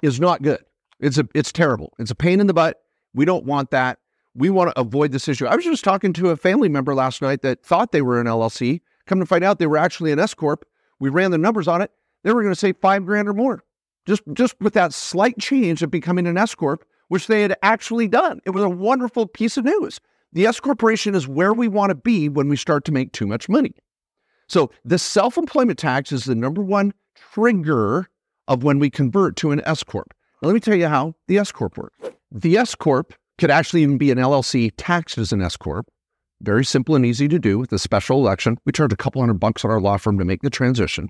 is 0.01 0.19
not 0.19 0.41
good. 0.41 0.63
It's 0.99 1.17
a 1.17 1.27
it's 1.33 1.51
terrible. 1.51 1.93
It's 1.99 2.11
a 2.11 2.15
pain 2.15 2.39
in 2.39 2.47
the 2.47 2.53
butt. 2.53 2.81
We 3.13 3.25
don't 3.25 3.45
want 3.45 3.71
that. 3.71 3.99
We 4.33 4.49
want 4.49 4.73
to 4.73 4.79
avoid 4.79 5.11
this 5.11 5.27
issue. 5.27 5.45
I 5.45 5.55
was 5.55 5.65
just 5.65 5.83
talking 5.83 6.13
to 6.13 6.29
a 6.29 6.37
family 6.37 6.69
member 6.69 6.95
last 6.95 7.21
night 7.21 7.41
that 7.41 7.65
thought 7.65 7.91
they 7.91 8.01
were 8.01 8.21
an 8.21 8.27
LLC. 8.27 8.81
Come 9.07 9.19
to 9.19 9.25
find 9.25 9.43
out 9.43 9.59
they 9.59 9.67
were 9.67 9.77
actually 9.77 10.11
an 10.11 10.19
S 10.19 10.33
corp. 10.33 10.65
We 10.99 11.09
ran 11.09 11.31
the 11.31 11.37
numbers 11.37 11.67
on 11.67 11.81
it. 11.81 11.91
They 12.23 12.31
were 12.31 12.41
going 12.41 12.53
to 12.53 12.59
save 12.59 12.77
five 12.77 13.05
grand 13.05 13.27
or 13.27 13.33
more, 13.33 13.63
just 14.05 14.21
just 14.33 14.55
with 14.61 14.73
that 14.73 14.93
slight 14.93 15.37
change 15.39 15.81
of 15.81 15.91
becoming 15.91 16.27
an 16.27 16.37
S 16.37 16.55
corp, 16.55 16.85
which 17.11 17.27
they 17.27 17.41
had 17.41 17.53
actually 17.61 18.07
done. 18.07 18.39
It 18.45 18.51
was 18.51 18.63
a 18.63 18.69
wonderful 18.69 19.27
piece 19.27 19.57
of 19.57 19.65
news. 19.65 19.99
The 20.31 20.45
S 20.45 20.61
corporation 20.61 21.13
is 21.13 21.27
where 21.27 21.53
we 21.53 21.67
want 21.67 21.89
to 21.89 21.95
be 21.95 22.29
when 22.29 22.47
we 22.47 22.55
start 22.55 22.85
to 22.85 22.93
make 22.93 23.11
too 23.11 23.27
much 23.27 23.49
money. 23.49 23.73
So 24.47 24.71
the 24.85 24.97
self 24.97 25.37
employment 25.37 25.77
tax 25.77 26.13
is 26.13 26.23
the 26.23 26.35
number 26.35 26.61
one 26.61 26.93
trigger 27.33 28.07
of 28.47 28.63
when 28.63 28.79
we 28.79 28.89
convert 28.89 29.35
to 29.37 29.51
an 29.51 29.61
S 29.65 29.83
Corp. 29.83 30.13
Now, 30.41 30.47
let 30.47 30.53
me 30.53 30.61
tell 30.61 30.77
you 30.77 30.87
how 30.87 31.13
the 31.27 31.37
S 31.37 31.51
Corp 31.51 31.77
works. 31.77 31.97
The 32.31 32.55
S 32.55 32.75
Corp 32.75 33.13
could 33.37 33.51
actually 33.51 33.83
even 33.83 33.97
be 33.97 34.11
an 34.11 34.17
LLC 34.17 34.71
taxed 34.77 35.17
as 35.17 35.33
an 35.33 35.41
S 35.41 35.57
Corp. 35.57 35.87
Very 36.39 36.63
simple 36.63 36.95
and 36.95 37.05
easy 37.05 37.27
to 37.27 37.39
do 37.39 37.59
with 37.59 37.73
a 37.73 37.79
special 37.79 38.19
election. 38.19 38.57
We 38.63 38.71
charge 38.71 38.93
a 38.93 38.97
couple 38.97 39.21
hundred 39.21 39.41
bucks 39.41 39.65
on 39.65 39.71
our 39.71 39.81
law 39.81 39.97
firm 39.97 40.17
to 40.17 40.23
make 40.23 40.43
the 40.43 40.49
transition. 40.49 41.09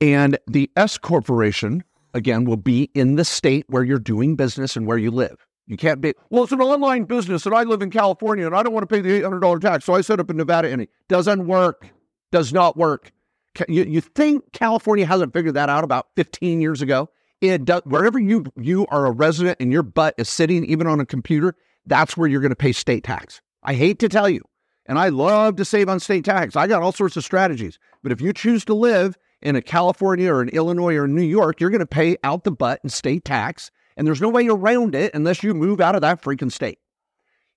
And 0.00 0.38
the 0.48 0.68
S 0.74 0.98
Corporation, 0.98 1.84
again, 2.14 2.44
will 2.44 2.56
be 2.56 2.90
in 2.94 3.16
the 3.16 3.24
state 3.24 3.64
where 3.68 3.84
you're 3.84 3.98
doing 3.98 4.36
business 4.36 4.76
and 4.76 4.86
where 4.86 4.98
you 4.98 5.10
live. 5.10 5.46
You 5.66 5.76
can't 5.76 6.00
be, 6.00 6.14
well, 6.30 6.42
it's 6.42 6.52
an 6.52 6.60
online 6.60 7.04
business 7.04 7.46
and 7.46 7.54
I 7.54 7.62
live 7.62 7.82
in 7.82 7.90
California 7.90 8.46
and 8.46 8.54
I 8.54 8.62
don't 8.62 8.72
want 8.72 8.88
to 8.88 8.94
pay 8.94 9.00
the 9.00 9.22
$800 9.22 9.60
tax. 9.60 9.84
So 9.84 9.94
I 9.94 10.00
set 10.00 10.20
up 10.20 10.28
in 10.28 10.36
Nevada 10.36 10.70
and 10.70 10.82
it 10.82 10.90
doesn't 11.08 11.46
work. 11.46 11.88
Does 12.30 12.52
not 12.52 12.76
work. 12.76 13.12
You, 13.68 13.84
you 13.84 14.00
think 14.00 14.52
California 14.52 15.06
hasn't 15.06 15.32
figured 15.32 15.54
that 15.54 15.68
out 15.68 15.84
about 15.84 16.08
15 16.16 16.60
years 16.60 16.82
ago? 16.82 17.08
It 17.40 17.64
does, 17.64 17.82
wherever 17.84 18.18
you 18.18 18.44
you 18.56 18.86
are 18.88 19.06
a 19.06 19.10
resident 19.10 19.58
and 19.60 19.72
your 19.72 19.82
butt 19.82 20.14
is 20.16 20.28
sitting, 20.28 20.64
even 20.64 20.86
on 20.86 21.00
a 21.00 21.06
computer, 21.06 21.54
that's 21.86 22.16
where 22.16 22.28
you're 22.28 22.40
going 22.40 22.50
to 22.50 22.56
pay 22.56 22.72
state 22.72 23.04
tax. 23.04 23.40
I 23.62 23.74
hate 23.74 23.98
to 23.98 24.08
tell 24.08 24.28
you, 24.28 24.42
and 24.86 24.98
I 24.98 25.08
love 25.08 25.56
to 25.56 25.64
save 25.64 25.88
on 25.88 26.00
state 26.00 26.24
tax. 26.24 26.54
I 26.54 26.66
got 26.66 26.82
all 26.82 26.92
sorts 26.92 27.16
of 27.16 27.24
strategies, 27.24 27.78
but 28.02 28.12
if 28.12 28.20
you 28.20 28.32
choose 28.32 28.64
to 28.66 28.74
live 28.74 29.18
in 29.42 29.56
a 29.56 29.62
California 29.62 30.32
or 30.32 30.40
an 30.40 30.48
Illinois 30.50 30.96
or 30.96 31.08
New 31.08 31.22
York, 31.22 31.60
you're 31.60 31.70
going 31.70 31.80
to 31.80 31.86
pay 31.86 32.16
out 32.24 32.44
the 32.44 32.52
butt 32.52 32.80
in 32.82 32.90
state 32.90 33.24
tax, 33.24 33.70
and 33.96 34.06
there's 34.06 34.20
no 34.20 34.28
way 34.28 34.48
around 34.48 34.94
it 34.94 35.14
unless 35.14 35.42
you 35.42 35.54
move 35.54 35.80
out 35.80 35.94
of 35.94 36.00
that 36.00 36.22
freaking 36.22 36.52
state. 36.52 36.78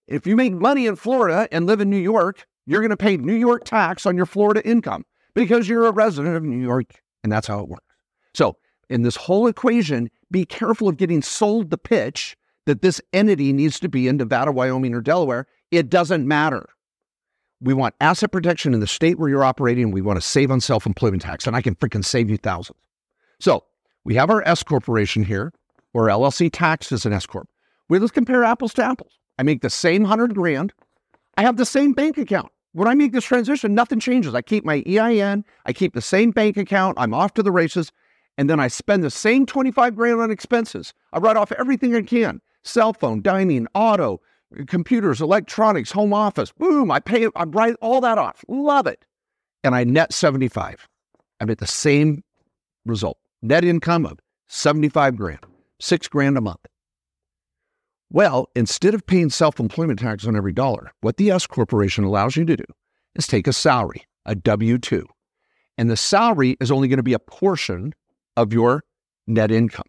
If 0.07 0.27
you 0.27 0.35
make 0.35 0.53
money 0.53 0.85
in 0.87 0.95
Florida 0.95 1.47
and 1.51 1.65
live 1.65 1.81
in 1.81 1.89
New 1.89 1.97
York, 1.97 2.45
you're 2.65 2.81
going 2.81 2.89
to 2.89 2.97
pay 2.97 3.17
New 3.17 3.35
York 3.35 3.63
tax 3.63 4.05
on 4.05 4.17
your 4.17 4.25
Florida 4.25 4.65
income 4.67 5.05
because 5.33 5.69
you're 5.69 5.87
a 5.87 5.91
resident 5.91 6.35
of 6.35 6.43
New 6.43 6.61
York, 6.61 7.01
and 7.23 7.31
that's 7.31 7.47
how 7.47 7.59
it 7.59 7.69
works. 7.69 7.95
So, 8.33 8.57
in 8.89 9.01
this 9.01 9.15
whole 9.15 9.47
equation, 9.47 10.09
be 10.29 10.45
careful 10.45 10.87
of 10.87 10.97
getting 10.97 11.21
sold 11.21 11.69
the 11.69 11.77
pitch 11.77 12.35
that 12.65 12.81
this 12.81 13.01
entity 13.13 13.53
needs 13.53 13.79
to 13.79 13.89
be 13.89 14.07
in 14.07 14.17
Nevada, 14.17 14.51
Wyoming, 14.51 14.93
or 14.93 15.01
Delaware. 15.01 15.47
It 15.71 15.89
doesn't 15.89 16.27
matter. 16.27 16.67
We 17.65 17.73
want 17.73 17.95
asset 17.99 18.31
protection 18.31 18.73
in 18.73 18.79
the 18.79 18.87
state 18.87 19.17
where 19.17 19.27
you're 19.27 19.43
operating. 19.43 19.89
We 19.91 20.01
want 20.01 20.17
to 20.17 20.27
save 20.27 20.51
on 20.51 20.61
self 20.61 20.85
employment 20.85 21.23
tax, 21.23 21.47
and 21.47 21.55
I 21.55 21.61
can 21.61 21.75
freaking 21.75 22.05
save 22.05 22.29
you 22.29 22.37
thousands. 22.37 22.79
So, 23.39 23.63
we 24.03 24.15
have 24.15 24.29
our 24.29 24.47
S 24.47 24.61
corporation 24.63 25.23
here, 25.23 25.51
or 25.93 26.07
LLC 26.07 26.49
taxed 26.53 26.91
as 26.91 27.05
an 27.05 27.13
S 27.13 27.25
corp. 27.25 27.49
We 27.89 27.99
let's 27.99 28.11
compare 28.11 28.43
apples 28.43 28.73
to 28.75 28.83
apples. 28.83 29.17
I 29.39 29.43
make 29.43 29.61
the 29.61 29.69
same 29.69 30.05
hundred 30.05 30.35
grand. 30.35 30.73
I 31.37 31.41
have 31.41 31.57
the 31.57 31.65
same 31.65 31.93
bank 31.93 32.17
account 32.17 32.51
when 32.75 32.89
I 32.89 32.93
make 32.93 33.13
this 33.13 33.23
transition, 33.23 33.73
nothing 33.73 34.01
changes. 34.01 34.35
I 34.35 34.41
keep 34.41 34.65
my 34.65 34.83
EIN, 34.85 35.45
I 35.65 35.71
keep 35.71 35.93
the 35.93 36.01
same 36.01 36.31
bank 36.31 36.57
account, 36.57 36.97
I'm 36.99 37.13
off 37.13 37.33
to 37.35 37.43
the 37.43 37.51
races, 37.51 37.93
and 38.37 38.49
then 38.49 38.59
I 38.59 38.67
spend 38.67 39.01
the 39.01 39.09
same 39.09 39.45
25 39.45 39.95
grand 39.95 40.19
on 40.19 40.29
expenses. 40.29 40.93
I 41.13 41.19
write 41.19 41.37
off 41.37 41.53
everything 41.53 41.95
I 41.95 42.01
can 42.01 42.41
cell 42.63 42.91
phone, 42.91 43.21
dining, 43.21 43.65
auto, 43.73 44.19
computers, 44.67 45.21
electronics, 45.21 45.91
home 45.91 46.13
office. 46.13 46.51
Boom, 46.51 46.91
I 46.91 46.99
pay, 46.99 47.27
I 47.35 47.43
write 47.45 47.75
all 47.81 48.01
that 48.01 48.17
off. 48.17 48.43
Love 48.47 48.87
it. 48.87 49.05
And 49.63 49.75
I 49.75 49.83
net 49.83 50.13
75. 50.13 50.87
I'm 51.39 51.49
at 51.49 51.59
the 51.59 51.67
same 51.67 52.23
result. 52.85 53.17
Net 53.41 53.63
income 53.63 54.05
of 54.05 54.19
75 54.47 55.15
grand, 55.15 55.39
six 55.79 56.07
grand 56.07 56.37
a 56.37 56.41
month. 56.41 56.65
Well, 58.11 58.49
instead 58.55 58.93
of 58.93 59.05
paying 59.05 59.29
self 59.29 59.59
employment 59.59 59.99
tax 59.99 60.25
on 60.25 60.35
every 60.35 60.53
dollar, 60.53 60.91
what 61.01 61.17
the 61.17 61.31
S 61.31 61.47
corporation 61.47 62.03
allows 62.03 62.35
you 62.35 62.45
to 62.45 62.55
do 62.55 62.63
is 63.15 63.27
take 63.27 63.47
a 63.47 63.53
salary, 63.53 64.03
a 64.25 64.35
W 64.35 64.77
2, 64.77 65.05
and 65.77 65.89
the 65.89 65.97
salary 65.97 66.55
is 66.61 66.71
only 66.71 66.87
going 66.87 66.97
to 66.97 67.03
be 67.03 67.13
a 67.13 67.19
portion 67.19 67.93
of 68.37 68.53
your 68.53 68.83
net 69.27 69.51
income. 69.51 69.87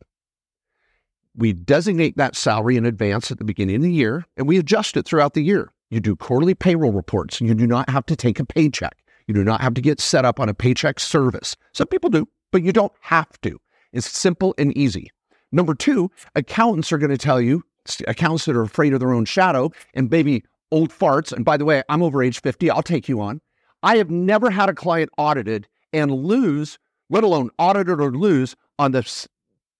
We 1.37 1.53
designate 1.53 2.17
that 2.17 2.35
salary 2.35 2.77
in 2.77 2.87
advance 2.87 3.31
at 3.31 3.39
the 3.39 3.45
beginning 3.45 3.77
of 3.77 3.83
the 3.83 3.93
year 3.93 4.25
and 4.37 4.49
we 4.49 4.59
adjust 4.59 4.97
it 4.97 5.07
throughout 5.07 5.35
the 5.35 5.43
year. 5.43 5.71
You 5.91 6.01
do 6.01 6.17
quarterly 6.17 6.55
payroll 6.55 6.93
reports 6.93 7.41
and 7.41 7.49
you 7.49 7.55
do 7.55 7.67
not 7.67 7.91
have 7.91 8.07
to 8.07 8.17
take 8.17 8.41
a 8.41 8.45
paycheck. 8.45 9.03
You 9.27 9.35
do 9.35 9.45
not 9.45 9.61
have 9.61 9.75
to 9.75 9.81
get 9.81 10.01
set 10.01 10.25
up 10.25 10.41
on 10.41 10.49
a 10.49 10.55
paycheck 10.55 10.99
service. 10.99 11.57
Some 11.73 11.89
people 11.89 12.11
do, 12.11 12.29
but 12.53 12.63
you 12.63 12.73
don't 12.73 12.93
have 13.01 13.41
to. 13.43 13.61
It's 13.93 14.11
simple 14.11 14.55
and 14.57 14.77
easy. 14.77 15.11
Number 15.53 15.75
two, 15.75 16.11
accountants 16.35 16.91
are 16.93 16.99
going 16.99 17.11
to 17.11 17.19
tell 17.19 17.41
you 17.41 17.63
accounts 18.09 18.47
that 18.47 18.57
are 18.57 18.63
afraid 18.63 18.93
of 18.93 19.01
their 19.01 19.13
own 19.13 19.25
shadow 19.25 19.71
and 19.95 20.11
baby 20.11 20.45
old 20.71 20.91
farts. 20.91 21.33
And 21.33 21.45
by 21.45 21.57
the 21.57 21.65
way, 21.65 21.83
I'm 21.89 22.03
over 22.03 22.23
age 22.23 22.41
50. 22.41 22.71
I'll 22.71 22.83
take 22.83 23.09
you 23.09 23.21
on. 23.21 23.41
I 23.83 23.99
have 23.99 24.11
never 24.11 24.51
had 24.51 24.69
a 24.69 24.75
client 24.75 25.11
audited 25.17 25.69
and 25.93 26.11
lose, 26.11 26.79
let 27.11 27.25
alone 27.25 27.51
audited 27.59 28.01
or 28.01 28.11
lose 28.11 28.57
on 28.79 28.93
the 28.93 29.29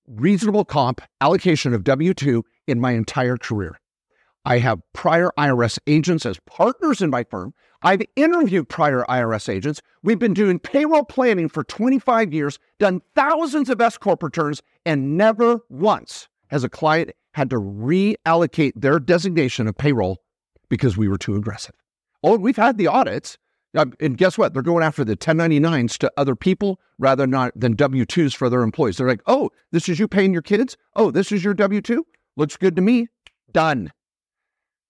reasonable 0.07 0.65
comp 0.65 1.01
allocation 1.21 1.75
of 1.75 1.85
W 1.85 2.15
2 2.15 2.45
in 2.67 2.81
my 2.81 2.93
entire 2.93 3.37
career. 3.37 3.79
I 4.45 4.59
have 4.59 4.81
prior 4.93 5.33
IRS 5.37 5.79
agents 5.89 6.25
as 6.25 6.39
partners 6.47 7.03
in 7.03 7.11
my 7.11 7.25
firm. 7.25 7.53
I've 7.83 8.03
interviewed 8.15 8.69
prior 8.69 9.05
IRS 9.09 9.49
agents. 9.49 9.83
We've 10.05 10.19
been 10.19 10.35
doing 10.35 10.61
payroll 10.61 11.03
planning 11.03 11.49
for 11.49 11.65
25 11.65 12.33
years, 12.33 12.59
done 12.79 13.03
thousands 13.17 13.69
of 13.69 13.81
S 13.81 13.99
Corp 13.99 14.23
returns, 14.23 14.63
and 14.85 15.17
never 15.17 15.61
once 15.69 16.29
has 16.49 16.63
a 16.63 16.69
client 16.69 17.11
had 17.35 17.51
to 17.51 17.57
reallocate 17.57 18.73
their 18.77 19.01
designation 19.01 19.67
of 19.67 19.77
payroll 19.77 20.23
because 20.69 20.97
we 20.97 21.09
were 21.09 21.19
too 21.19 21.35
aggressive. 21.35 21.75
Oh, 22.23 22.37
we've 22.37 22.57
had 22.57 22.79
the 22.79 22.87
audits. 22.87 23.37
Uh, 23.75 23.87
and 24.01 24.17
guess 24.17 24.39
what? 24.39 24.53
They're 24.53 24.63
going 24.63 24.83
after 24.83 25.05
the 25.05 25.17
1099s 25.17 25.99
to 25.99 26.13
other 26.17 26.35
people 26.35 26.81
rather 26.99 27.27
not 27.27 27.53
than 27.55 27.75
W 27.75 28.05
2s 28.05 28.35
for 28.35 28.49
their 28.49 28.63
employees. 28.63 28.97
They're 28.97 29.09
like, 29.09 29.23
oh, 29.27 29.51
this 29.71 29.89
is 29.89 29.99
you 29.99 30.09
paying 30.09 30.33
your 30.33 30.43
kids? 30.43 30.77
Oh, 30.95 31.11
this 31.11 31.31
is 31.31 31.45
your 31.45 31.55
W 31.55 31.81
2? 31.81 32.07
Looks 32.37 32.57
good 32.57 32.77
to 32.77 32.83
me. 32.83 33.09
Done. 33.53 33.93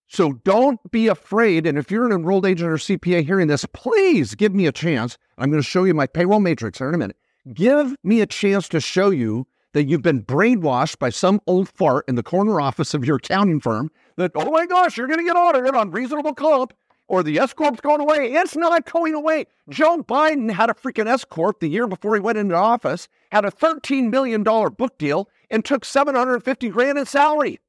So 0.08 0.34
don't 0.44 0.78
be 0.90 1.08
afraid. 1.08 1.66
And 1.66 1.76
if 1.76 1.90
you're 1.90 2.06
an 2.06 2.12
enrolled 2.12 2.46
agent 2.46 2.70
or 2.70 2.76
CPA 2.76 3.24
hearing 3.24 3.48
this, 3.48 3.64
please 3.72 4.34
give 4.34 4.54
me 4.54 4.66
a 4.66 4.72
chance. 4.72 5.18
I'm 5.36 5.50
going 5.50 5.62
to 5.62 5.68
show 5.68 5.84
you 5.84 5.94
my 5.94 6.06
payroll 6.06 6.40
matrix 6.40 6.78
here 6.78 6.88
in 6.88 6.94
a 6.94 6.98
minute. 6.98 7.16
Give 7.52 7.96
me 8.04 8.20
a 8.20 8.26
chance 8.26 8.68
to 8.68 8.80
show 8.80 9.10
you 9.10 9.46
that 9.72 9.84
you've 9.84 10.02
been 10.02 10.22
brainwashed 10.22 10.98
by 10.98 11.10
some 11.10 11.40
old 11.46 11.68
fart 11.68 12.04
in 12.08 12.14
the 12.14 12.22
corner 12.22 12.60
office 12.60 12.94
of 12.94 13.04
your 13.04 13.16
accounting 13.16 13.60
firm 13.60 13.90
that, 14.16 14.32
oh 14.34 14.50
my 14.50 14.66
gosh, 14.66 14.96
you're 14.96 15.06
going 15.06 15.18
to 15.18 15.24
get 15.24 15.36
audited 15.36 15.74
on 15.74 15.90
reasonable 15.90 16.34
comp 16.34 16.72
or 17.08 17.22
the 17.22 17.38
S 17.38 17.52
Corp's 17.52 17.80
going 17.80 18.00
away. 18.00 18.32
It's 18.32 18.56
not 18.56 18.90
going 18.90 19.14
away. 19.14 19.46
Joe 19.68 20.02
Biden 20.02 20.50
had 20.50 20.70
a 20.70 20.74
freaking 20.74 21.06
S 21.06 21.24
Corp 21.24 21.60
the 21.60 21.68
year 21.68 21.86
before 21.86 22.14
he 22.14 22.20
went 22.20 22.38
into 22.38 22.54
office, 22.54 23.08
had 23.32 23.44
a 23.44 23.50
$13 23.50 24.10
million 24.10 24.42
book 24.42 24.98
deal, 24.98 25.28
and 25.50 25.64
took 25.64 25.84
750 25.84 26.68
grand 26.70 26.98
in 26.98 27.06
salary. 27.06 27.60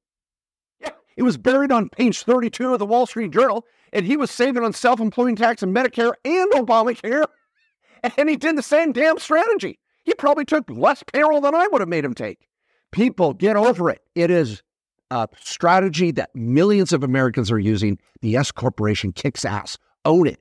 It 1.18 1.24
was 1.24 1.38
buried 1.38 1.72
on 1.72 1.90
page 1.90 2.22
32 2.22 2.74
of 2.74 2.80
the 2.80 2.86
Wall 2.86 3.08
Street 3.08 3.32
Journal, 3.32 3.66
and 3.92 4.06
he 4.06 4.16
was 4.16 4.30
saving 4.30 4.64
on 4.64 4.72
self 4.74 5.00
employment 5.00 5.40
tax 5.40 5.64
and 5.64 5.76
Medicare 5.76 6.14
and 6.24 6.52
Obamacare. 6.52 7.26
And 8.16 8.30
he 8.30 8.36
did 8.36 8.56
the 8.56 8.62
same 8.62 8.92
damn 8.92 9.18
strategy. 9.18 9.80
He 10.04 10.14
probably 10.14 10.46
took 10.46 10.70
less 10.70 11.04
payroll 11.12 11.42
than 11.42 11.56
I 11.56 11.68
would 11.68 11.82
have 11.82 11.90
made 11.90 12.06
him 12.06 12.14
take. 12.14 12.48
People, 12.92 13.34
get 13.34 13.58
over 13.58 13.90
it. 13.90 14.02
It 14.14 14.30
is 14.30 14.62
a 15.12 15.28
strategy 15.40 16.12
that 16.12 16.36
millions 16.36 16.94
of 16.94 17.04
Americans 17.04 17.52
are 17.52 17.60
using. 17.60 17.98
The 18.22 18.36
S 18.36 18.52
Corporation 18.52 19.12
kicks 19.12 19.46
ass. 19.46 19.78
Own 20.06 20.28
it. 20.28 20.40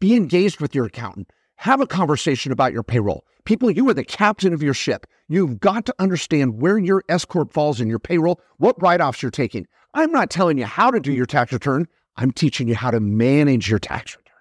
Be 0.00 0.14
engaged 0.14 0.60
with 0.60 0.74
your 0.74 0.86
accountant. 0.86 1.30
Have 1.56 1.80
a 1.80 1.86
conversation 1.86 2.52
about 2.52 2.72
your 2.72 2.82
payroll. 2.82 3.24
People, 3.44 3.70
you 3.70 3.88
are 3.88 3.94
the 3.94 4.04
captain 4.04 4.54
of 4.54 4.62
your 4.62 4.74
ship. 4.74 5.06
You've 5.28 5.60
got 5.60 5.84
to 5.86 5.94
understand 5.98 6.60
where 6.60 6.78
your 6.78 7.04
S 7.08 7.24
Corp 7.24 7.52
falls 7.52 7.80
in 7.80 7.88
your 7.88 7.98
payroll, 7.98 8.40
what 8.58 8.80
write 8.80 9.00
offs 9.00 9.22
you're 9.22 9.30
taking. 9.30 9.66
I'm 9.94 10.12
not 10.12 10.30
telling 10.30 10.56
you 10.56 10.66
how 10.66 10.90
to 10.90 11.00
do 11.00 11.12
your 11.12 11.26
tax 11.26 11.52
return. 11.52 11.86
I'm 12.16 12.32
teaching 12.32 12.68
you 12.68 12.74
how 12.74 12.90
to 12.90 13.00
manage 13.00 13.68
your 13.68 13.78
tax 13.78 14.16
return. 14.16 14.36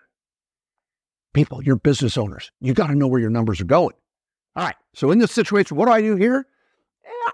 People, 1.33 1.63
you're 1.63 1.75
business 1.75 2.17
owners. 2.17 2.51
You 2.61 2.73
got 2.73 2.87
to 2.87 2.95
know 2.95 3.07
where 3.07 3.21
your 3.21 3.29
numbers 3.29 3.61
are 3.61 3.65
going. 3.65 3.95
All 4.55 4.65
right. 4.65 4.75
So 4.93 5.11
in 5.11 5.19
this 5.19 5.31
situation, 5.31 5.77
what 5.77 5.85
do 5.85 5.91
I 5.91 6.01
do 6.01 6.15
here? 6.15 6.45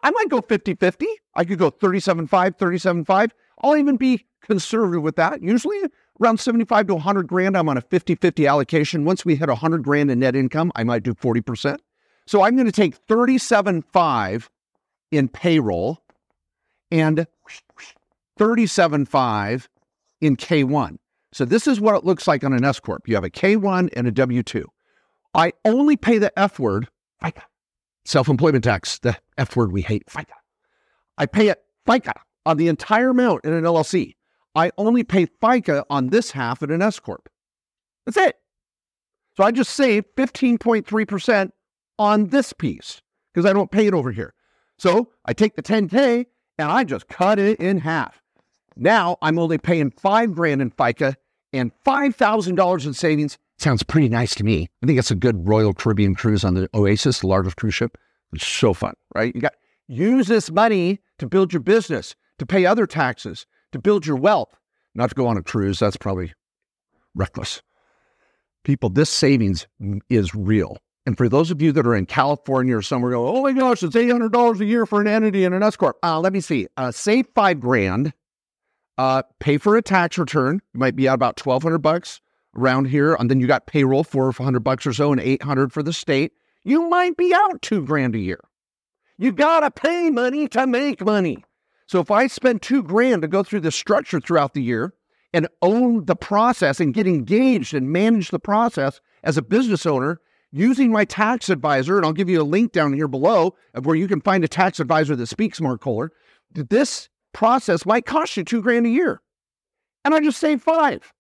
I 0.04 0.12
might 0.12 0.30
go 0.30 0.42
50 0.42 0.76
50. 0.76 1.08
I 1.36 1.44
could 1.44 1.60
go 1.60 1.70
37 1.70 2.28
5, 2.28 2.56
37 2.56 3.06
5. 3.06 3.36
I'll 3.62 3.78
even 3.78 3.98
be 3.98 4.26
conservative 4.42 5.02
with 5.02 5.16
that. 5.16 5.42
Usually 5.42 5.80
around 6.22 6.40
75 6.40 6.88
to 6.88 6.94
100 6.96 7.28
grand, 7.28 7.58
I'm 7.58 7.70
on 7.70 7.78
a 7.78 7.82
50 7.82 8.16
50 8.16 8.48
allocation. 8.48 9.06
Once 9.06 9.26
we 9.26 9.36
hit 9.36 9.50
100 9.50 9.84
grand 9.84 10.12
in 10.12 10.20
net 10.20 10.36
income, 10.36 10.72
I 10.76 10.84
might 10.84 11.04
do 11.04 11.14
40%. 11.14 11.80
So 12.28 12.42
I'm 12.42 12.56
going 12.56 12.66
to 12.66 12.72
take 12.72 12.96
37 12.96 13.84
5 13.84 14.50
in 15.12 15.28
payroll 15.28 16.02
and 16.92 17.28
37 18.38 19.06
5 19.06 19.70
in 20.22 20.36
K1. 20.36 20.98
So 21.32 21.46
this 21.46 21.68
is 21.68 21.82
what 21.82 21.96
it 21.96 22.06
looks 22.06 22.28
like 22.28 22.44
on 22.44 22.54
an 22.54 22.64
S 22.64 22.80
corp. 22.80 23.08
You 23.08 23.16
have 23.16 23.24
a 23.24 23.30
K1 23.30 23.90
and 23.96 24.08
a 24.08 24.12
W2. 24.12 24.64
I 25.34 25.52
only 25.66 25.98
pay 25.98 26.18
the 26.18 26.38
F 26.40 26.60
word, 26.60 26.88
self-employment 28.06 28.64
tax, 28.64 29.00
the 29.00 29.18
F 29.38 29.56
word 29.56 29.72
we 29.72 29.82
hate, 29.82 30.06
FICA. 30.08 30.34
I 31.18 31.26
pay 31.26 31.50
it 31.50 31.64
FICA 31.88 32.14
on 32.46 32.58
the 32.58 32.68
entire 32.68 33.10
amount 33.10 33.46
in 33.46 33.54
an 33.54 33.64
LLC. 33.64 34.16
I 34.54 34.72
only 34.78 35.04
pay 35.04 35.26
FICA 35.26 35.84
on 35.90 36.08
this 36.08 36.32
half 36.32 36.64
in 36.64 36.72
an 36.72 36.82
S 36.82 37.00
corp. 37.00 37.30
That's 38.06 38.18
it. 38.18 38.38
So 39.36 39.44
I 39.44 39.52
just 39.52 39.72
save 39.72 40.06
15.3% 40.16 41.52
on 42.00 42.28
this 42.28 42.54
piece 42.54 43.02
because 43.34 43.50
I 43.50 43.54
don't 43.54 43.72
pay 43.72 43.88
it 43.88 43.94
over 43.94 44.12
here. 44.12 44.34
So 44.78 45.12
I 45.26 45.34
take 45.34 45.56
the 45.56 45.64
10K 45.64 46.26
and 46.58 46.72
I 46.72 46.84
just 46.84 47.08
cut 47.08 47.40
it 47.40 47.60
in 47.60 47.80
half. 47.80 48.22
Now 48.78 49.18
I'm 49.22 49.40
only 49.40 49.58
paying 49.58 49.92
five 49.92 50.34
grand 50.34 50.62
in 50.62 50.72
FICA 50.72 51.16
and 51.52 51.72
$5,000 51.86 52.86
in 52.86 52.94
savings. 52.94 53.38
Sounds 53.58 53.84
pretty 53.84 54.10
nice 54.10 54.36
to 54.36 54.44
me. 54.44 54.68
I 54.84 54.86
think 54.86 55.00
it's 55.00 55.12
a 55.12 55.16
good 55.16 55.48
Royal 55.48 55.74
Caribbean 55.74 56.16
cruise 56.16 56.44
on 56.44 56.54
the 56.56 56.70
Oasis, 56.74 57.20
the 57.20 57.28
largest 57.28 57.56
cruise 57.56 57.74
ship. 57.74 57.98
It's 58.34 58.48
so 58.48 58.74
fun, 58.74 58.94
right? 59.14 59.34
You 59.34 59.42
got 59.42 59.54
use 59.88 60.28
this 60.28 60.52
money 60.52 61.00
to 61.20 61.28
build 61.28 61.54
your 61.54 61.62
business, 61.62 62.16
to 62.40 62.46
pay 62.46 62.66
other 62.66 62.86
taxes, 62.86 63.46
to 63.72 63.80
build 63.80 64.06
your 64.06 64.18
wealth. 64.18 64.56
Not 64.94 65.10
to 65.10 65.16
go 65.16 65.28
on 65.28 65.38
a 65.38 65.44
cruise, 65.44 65.80
that's 65.80 65.98
probably 65.98 66.34
reckless. 67.14 67.62
People, 68.64 68.90
this 68.90 69.10
savings 69.10 69.68
is 70.10 70.34
real. 70.34 70.78
And 71.06 71.18
for 71.18 71.30
those 71.30 71.52
of 71.52 71.62
you 71.62 71.72
that 71.74 71.86
are 71.86 71.96
in 71.96 72.08
California 72.08 72.76
or 72.76 72.82
somewhere, 72.82 73.12
go, 73.12 73.28
oh 73.28 73.44
my 73.44 73.54
gosh, 73.54 73.84
it's 73.84 73.96
eight 73.96 74.10
hundred 74.10 74.32
dollars 74.32 74.60
a 74.60 74.66
year 74.66 74.86
for 74.86 75.02
an 75.02 75.08
entity 75.08 75.46
and 75.46 75.54
an 75.54 75.62
S 75.62 75.76
corp. 75.76 75.98
Uh, 76.02 76.20
let 76.20 76.34
me 76.34 76.42
see. 76.42 76.68
Uh, 76.78 76.92
save 76.92 77.28
five 77.36 77.60
grand 77.60 78.12
uh, 78.98 79.22
pay 79.40 79.58
for 79.58 79.78
a 79.78 79.82
tax 79.82 80.18
return. 80.18 80.62
You 80.74 80.80
might 80.80 80.96
be 80.96 81.08
out 81.08 81.14
about 81.14 81.38
twelve 81.38 81.62
hundred 81.62 81.80
bucks 81.80 82.22
around 82.58 82.86
here, 82.86 83.14
and 83.16 83.30
then 83.30 83.40
you 83.40 83.46
got 83.46 83.68
payroll 83.68 84.04
for 84.04 84.32
hundred 84.32 84.62
bucks 84.62 84.88
or 84.88 84.94
so, 84.94 85.12
and 85.12 85.22
eight 85.22 85.44
hundred 85.44 85.72
for 85.72 85.84
the 85.84 85.94
state. 85.94 86.32
You 86.66 86.90
might 86.90 87.16
be 87.16 87.32
out 87.34 87.62
two 87.62 87.86
grand 87.86 88.16
a 88.16 88.20
year. 88.20 88.42
You 89.18 89.32
gotta 89.32 89.70
pay 89.70 90.10
money 90.10 90.48
to 90.50 90.66
make 90.66 91.06
money. 91.06 91.46
So 91.88 92.00
if 92.00 92.10
I 92.10 92.26
spend 92.26 92.62
two 92.64 92.82
grand 92.82 93.22
to 93.22 93.28
go 93.28 93.44
through 93.44 93.60
the 93.60 93.72
structure 93.72 94.20
throughout 94.20 94.56
the 94.56 94.64
year 94.64 94.96
and 95.32 95.48
own 95.62 96.06
the 96.06 96.16
process 96.16 96.80
and 96.80 96.94
get 96.94 97.06
engaged 97.06 97.76
and 97.76 97.92
manage 97.92 98.32
the 98.32 98.40
process 98.40 99.00
as 99.24 99.38
a 99.38 99.44
business 99.44 99.86
owner 99.86 100.20
using 100.52 100.92
my 100.92 101.06
tax 101.06 101.50
advisor, 101.50 101.98
and 101.98 102.06
I'll 102.06 102.14
give 102.14 102.30
you 102.30 102.42
a 102.42 102.44
link 102.44 102.72
down 102.72 102.94
here 102.94 103.08
below 103.08 103.56
of 103.76 103.86
where 103.86 103.96
you 103.96 104.08
can 104.08 104.22
find 104.22 104.44
a 104.44 104.48
tax 104.48 104.80
advisor 104.80 105.16
that 105.16 105.28
speaks 105.28 105.62
Mark 105.62 105.82
Kohler. 105.82 106.12
This 106.52 107.10
process 107.32 107.86
might 107.86 108.08
cost 108.08 108.38
you 108.38 108.44
two 108.44 108.64
grand 108.64 108.88
a 108.88 108.90
year. 108.90 109.22
And 110.04 110.16
I 110.16 110.20
just 110.20 110.40
save 110.40 110.64
five. 110.64 111.14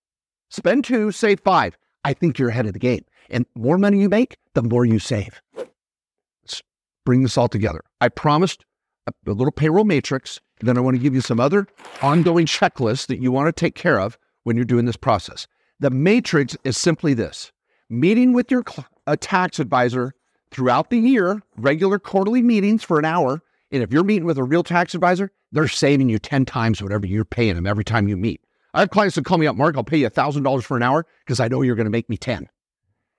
Spend 0.49 0.85
two, 0.85 1.11
save 1.11 1.41
five. 1.41 1.77
I 2.03 2.13
think 2.13 2.39
you're 2.39 2.49
ahead 2.49 2.65
of 2.65 2.73
the 2.73 2.79
game. 2.79 3.05
And 3.29 3.45
more 3.55 3.77
money 3.77 3.99
you 3.99 4.09
make, 4.09 4.37
the 4.53 4.63
more 4.63 4.85
you 4.85 4.99
save. 4.99 5.41
Let's 5.55 6.61
bring 7.05 7.23
this 7.23 7.37
all 7.37 7.47
together. 7.47 7.81
I 8.01 8.09
promised 8.09 8.65
a, 9.07 9.13
a 9.27 9.33
little 9.33 9.51
payroll 9.51 9.85
matrix. 9.85 10.39
Then 10.61 10.77
I 10.77 10.81
want 10.81 10.95
to 10.95 11.01
give 11.01 11.13
you 11.13 11.21
some 11.21 11.39
other 11.39 11.67
ongoing 12.01 12.45
checklists 12.45 13.07
that 13.07 13.19
you 13.19 13.31
want 13.31 13.47
to 13.47 13.51
take 13.51 13.75
care 13.75 13.99
of 13.99 14.17
when 14.43 14.55
you're 14.55 14.65
doing 14.65 14.85
this 14.85 14.95
process. 14.95 15.47
The 15.79 15.89
matrix 15.89 16.55
is 16.63 16.77
simply 16.77 17.13
this 17.13 17.51
meeting 17.89 18.33
with 18.33 18.49
your 18.49 18.63
a 19.07 19.17
tax 19.17 19.59
advisor 19.59 20.13
throughout 20.51 20.89
the 20.89 20.97
year, 20.97 21.41
regular 21.57 21.99
quarterly 21.99 22.41
meetings 22.41 22.83
for 22.83 22.97
an 22.97 23.05
hour. 23.05 23.41
And 23.71 23.83
if 23.83 23.91
you're 23.91 24.03
meeting 24.03 24.25
with 24.25 24.37
a 24.37 24.43
real 24.43 24.63
tax 24.63 24.95
advisor, 24.95 25.31
they're 25.51 25.67
saving 25.67 26.09
you 26.09 26.17
10 26.17 26.45
times 26.45 26.81
whatever 26.81 27.05
you're 27.05 27.25
paying 27.25 27.55
them 27.55 27.67
every 27.67 27.83
time 27.83 28.07
you 28.07 28.15
meet. 28.17 28.41
I 28.73 28.81
have 28.81 28.89
clients 28.89 29.15
that 29.15 29.25
call 29.25 29.37
me 29.37 29.47
up, 29.47 29.55
Mark, 29.55 29.77
I'll 29.77 29.83
pay 29.83 29.97
you 29.97 30.09
$1,000 30.09 30.63
for 30.63 30.77
an 30.77 30.83
hour 30.83 31.05
because 31.19 31.39
I 31.39 31.47
know 31.47 31.61
you're 31.61 31.75
going 31.75 31.85
to 31.85 31.91
make 31.91 32.09
me 32.09 32.17
10. 32.17 32.49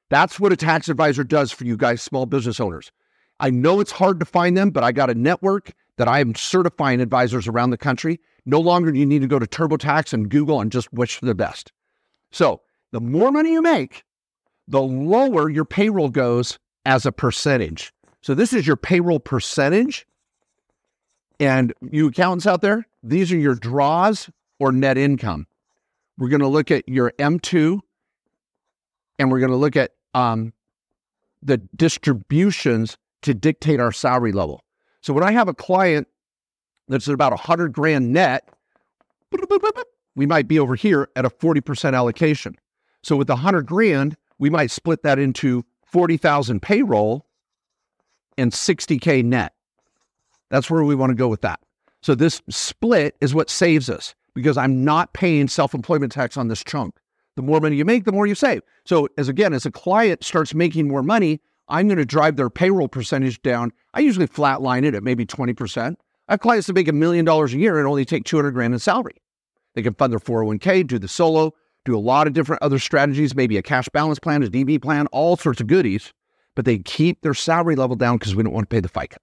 That's 0.09 0.39
what 0.39 0.53
a 0.53 0.57
tax 0.57 0.89
advisor 0.89 1.25
does 1.25 1.51
for 1.53 1.65
you 1.65 1.77
guys, 1.77 2.03
small 2.03 2.27
business 2.27 2.61
owners. 2.61 2.93
I 3.41 3.51
know 3.51 3.81
it's 3.81 3.93
hard 3.93 4.21
to 4.21 4.27
find 4.27 4.57
them, 4.57 4.71
but 4.71 4.85
I 4.85 4.93
got 4.93 5.11
a 5.11 5.15
network 5.15 5.73
that 5.99 6.09
I 6.09 6.21
am 6.21 6.35
certifying 6.35 7.01
advisors 7.01 7.49
around 7.49 7.71
the 7.71 7.79
country. 7.79 8.21
No 8.45 8.61
longer 8.61 8.93
do 8.93 8.99
you 8.99 9.07
need 9.07 9.23
to 9.23 9.27
go 9.27 9.39
to 9.39 9.47
TurboTax 9.47 10.13
and 10.13 10.31
Google 10.31 10.61
and 10.61 10.71
just 10.71 10.93
wish 10.93 11.17
for 11.17 11.27
the 11.27 11.35
best. 11.35 11.73
So 12.31 12.61
the 12.93 13.01
more 13.01 13.33
money 13.33 13.53
you 13.53 13.63
make, 13.63 14.05
the 14.69 14.83
lower 14.83 15.51
your 15.51 15.65
payroll 15.65 16.09
goes 16.09 16.59
as 16.85 17.05
a 17.07 17.13
percentage. 17.13 17.93
So 18.23 18.35
this 18.35 18.53
is 18.53 18.67
your 18.67 18.77
payroll 18.77 19.21
percentage. 19.21 20.07
And 21.39 21.75
you 21.83 22.09
accountants 22.09 22.47
out 22.47 22.63
there, 22.63 22.87
these 23.03 23.31
are 23.31 23.37
your 23.37 23.55
draws 23.55 24.31
or 24.59 24.73
net 24.73 24.97
income. 24.97 25.47
We're 26.17 26.31
going 26.31 26.41
to 26.41 26.49
look 26.49 26.71
at 26.71 26.89
your 26.89 27.13
M2 27.19 27.81
and 29.19 29.31
we're 29.31 29.41
going 29.41 29.51
to 29.51 29.57
look 29.57 29.77
at 29.77 29.93
um, 30.17 30.53
the 31.43 31.59
distributions 31.77 32.97
to 33.23 33.35
dictate 33.35 33.79
our 33.79 33.93
salary 33.93 34.33
level. 34.33 34.65
So 35.03 35.13
when 35.13 35.23
I 35.23 35.31
have 35.33 35.47
a 35.47 35.55
client 35.55 36.09
that's 36.89 37.07
at 37.07 37.15
about 37.15 37.33
a 37.33 37.37
100 37.37 37.73
grand 37.73 38.13
net, 38.13 38.49
we 40.17 40.25
might 40.25 40.49
be 40.49 40.59
over 40.59 40.75
here 40.75 41.09
at 41.15 41.27
a 41.27 41.31
40% 41.31 41.95
allocation. 41.95 42.57
So 43.03 43.15
with 43.15 43.27
the 43.27 43.35
100 43.35 43.67
grand, 43.67 44.17
we 44.39 44.49
might 44.49 44.71
split 44.71 45.03
that 45.03 45.19
into 45.19 45.65
40,000 45.85 46.61
payroll 46.63 47.27
and 48.39 48.53
60K 48.53 49.23
net. 49.23 49.53
That's 50.49 50.71
where 50.71 50.83
we 50.83 50.95
want 50.95 51.11
to 51.11 51.15
go 51.15 51.29
with 51.29 51.43
that. 51.43 51.61
So 52.01 52.15
this 52.15 52.41
split 52.49 53.17
is 53.21 53.35
what 53.35 53.51
saves 53.51 53.91
us 53.91 54.15
because 54.35 54.57
I'm 54.57 54.85
not 54.85 55.13
paying 55.13 55.49
self 55.49 55.75
employment 55.75 56.13
tax 56.13 56.37
on 56.37 56.49
this 56.49 56.65
chunk. 56.65 56.95
The 57.37 57.43
more 57.43 57.61
money 57.61 57.77
you 57.77 57.85
make, 57.85 58.05
the 58.05 58.13
more 58.13 58.27
you 58.27 58.35
save. 58.35 58.63
So, 58.85 59.09
as 59.19 59.29
again, 59.29 59.53
as 59.53 59.67
a 59.67 59.71
client 59.71 60.25
starts 60.25 60.55
making 60.55 60.89
more 60.89 61.03
money, 61.03 61.41
I'm 61.69 61.87
going 61.87 61.99
to 61.99 62.05
drive 62.05 62.37
their 62.37 62.51
payroll 62.51 62.89
percentage 62.89 63.43
down. 63.43 63.73
I 63.95 64.01
usually 64.01 64.27
flatline 64.27 64.85
it 64.85 64.95
at 64.95 65.03
maybe 65.03 65.27
20%. 65.27 65.97
I 66.29 66.33
have 66.33 66.41
clients 66.41 66.67
that 66.67 66.73
make 66.73 66.89
a 66.89 66.93
million 66.93 67.25
dollars 67.25 67.55
a 67.55 67.59
year 67.59 67.79
and 67.79 67.87
only 67.87 68.05
take 68.05 68.25
200 68.25 68.53
grand 68.53 68.73
in 68.73 68.81
salary. 68.81 69.17
They 69.75 69.83
can 69.83 69.95
fund 69.95 70.13
their 70.13 70.19
401k, 70.19 70.87
do 70.87 70.99
the 70.99 71.09
solo, 71.09 71.53
do 71.85 71.97
a 71.97 72.01
lot 72.01 72.27
of 72.27 72.33
different 72.33 72.63
other 72.63 72.79
strategies, 72.79 73.35
maybe 73.35 73.59
a 73.59 73.63
cash 73.63 73.89
balance 73.91 74.19
plan, 74.19 74.43
a 74.43 74.47
DB 74.47 74.81
plan, 74.81 75.07
all 75.09 75.37
sorts 75.37 75.61
of 75.61 75.67
goodies, 75.67 76.13
but 76.55 76.65
they 76.65 76.79
keep 76.79 77.21
their 77.21 77.35
salary 77.35 77.77
level 77.77 77.97
down 77.97 78.17
because 78.17 78.35
we 78.35 78.43
don't 78.43 78.53
want 78.53 78.69
to 78.69 78.75
pay 78.75 78.81
the 78.81 78.89
FICA. 78.89 79.17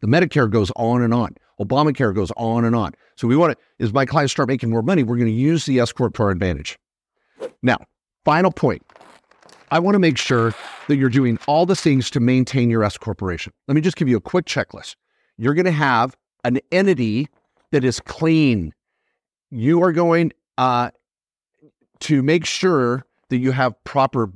The 0.00 0.06
Medicare 0.06 0.48
goes 0.50 0.70
on 0.76 1.02
and 1.02 1.12
on. 1.12 1.36
Obamacare 1.60 2.14
goes 2.14 2.30
on 2.36 2.64
and 2.64 2.76
on. 2.76 2.92
So 3.16 3.26
we 3.26 3.34
want 3.34 3.58
to, 3.58 3.84
as 3.84 3.92
my 3.92 4.06
clients 4.06 4.32
start 4.32 4.48
making 4.48 4.70
more 4.70 4.82
money, 4.82 5.02
we're 5.02 5.16
going 5.16 5.26
to 5.26 5.32
use 5.32 5.66
the 5.66 5.80
S 5.80 5.90
Corp 5.92 6.14
to 6.14 6.22
our 6.24 6.30
advantage. 6.30 6.78
Now, 7.62 7.78
final 8.24 8.50
point. 8.50 8.82
I 9.70 9.78
want 9.78 9.94
to 9.94 9.98
make 9.98 10.16
sure 10.16 10.54
that 10.88 10.96
you're 10.96 11.10
doing 11.10 11.38
all 11.46 11.66
the 11.66 11.76
things 11.76 12.10
to 12.10 12.20
maintain 12.20 12.70
your 12.70 12.84
S 12.84 12.96
corporation. 12.96 13.52
Let 13.66 13.74
me 13.74 13.80
just 13.80 13.96
give 13.96 14.08
you 14.08 14.16
a 14.16 14.20
quick 14.20 14.46
checklist. 14.46 14.96
You're 15.36 15.54
going 15.54 15.66
to 15.66 15.70
have 15.70 16.16
an 16.44 16.60
entity 16.72 17.28
that 17.72 17.84
is 17.84 18.00
clean. 18.00 18.72
You 19.50 19.82
are 19.82 19.92
going 19.92 20.32
uh, 20.56 20.90
to 22.00 22.22
make 22.22 22.46
sure 22.46 23.04
that 23.28 23.38
you 23.38 23.52
have 23.52 23.74
proper 23.84 24.32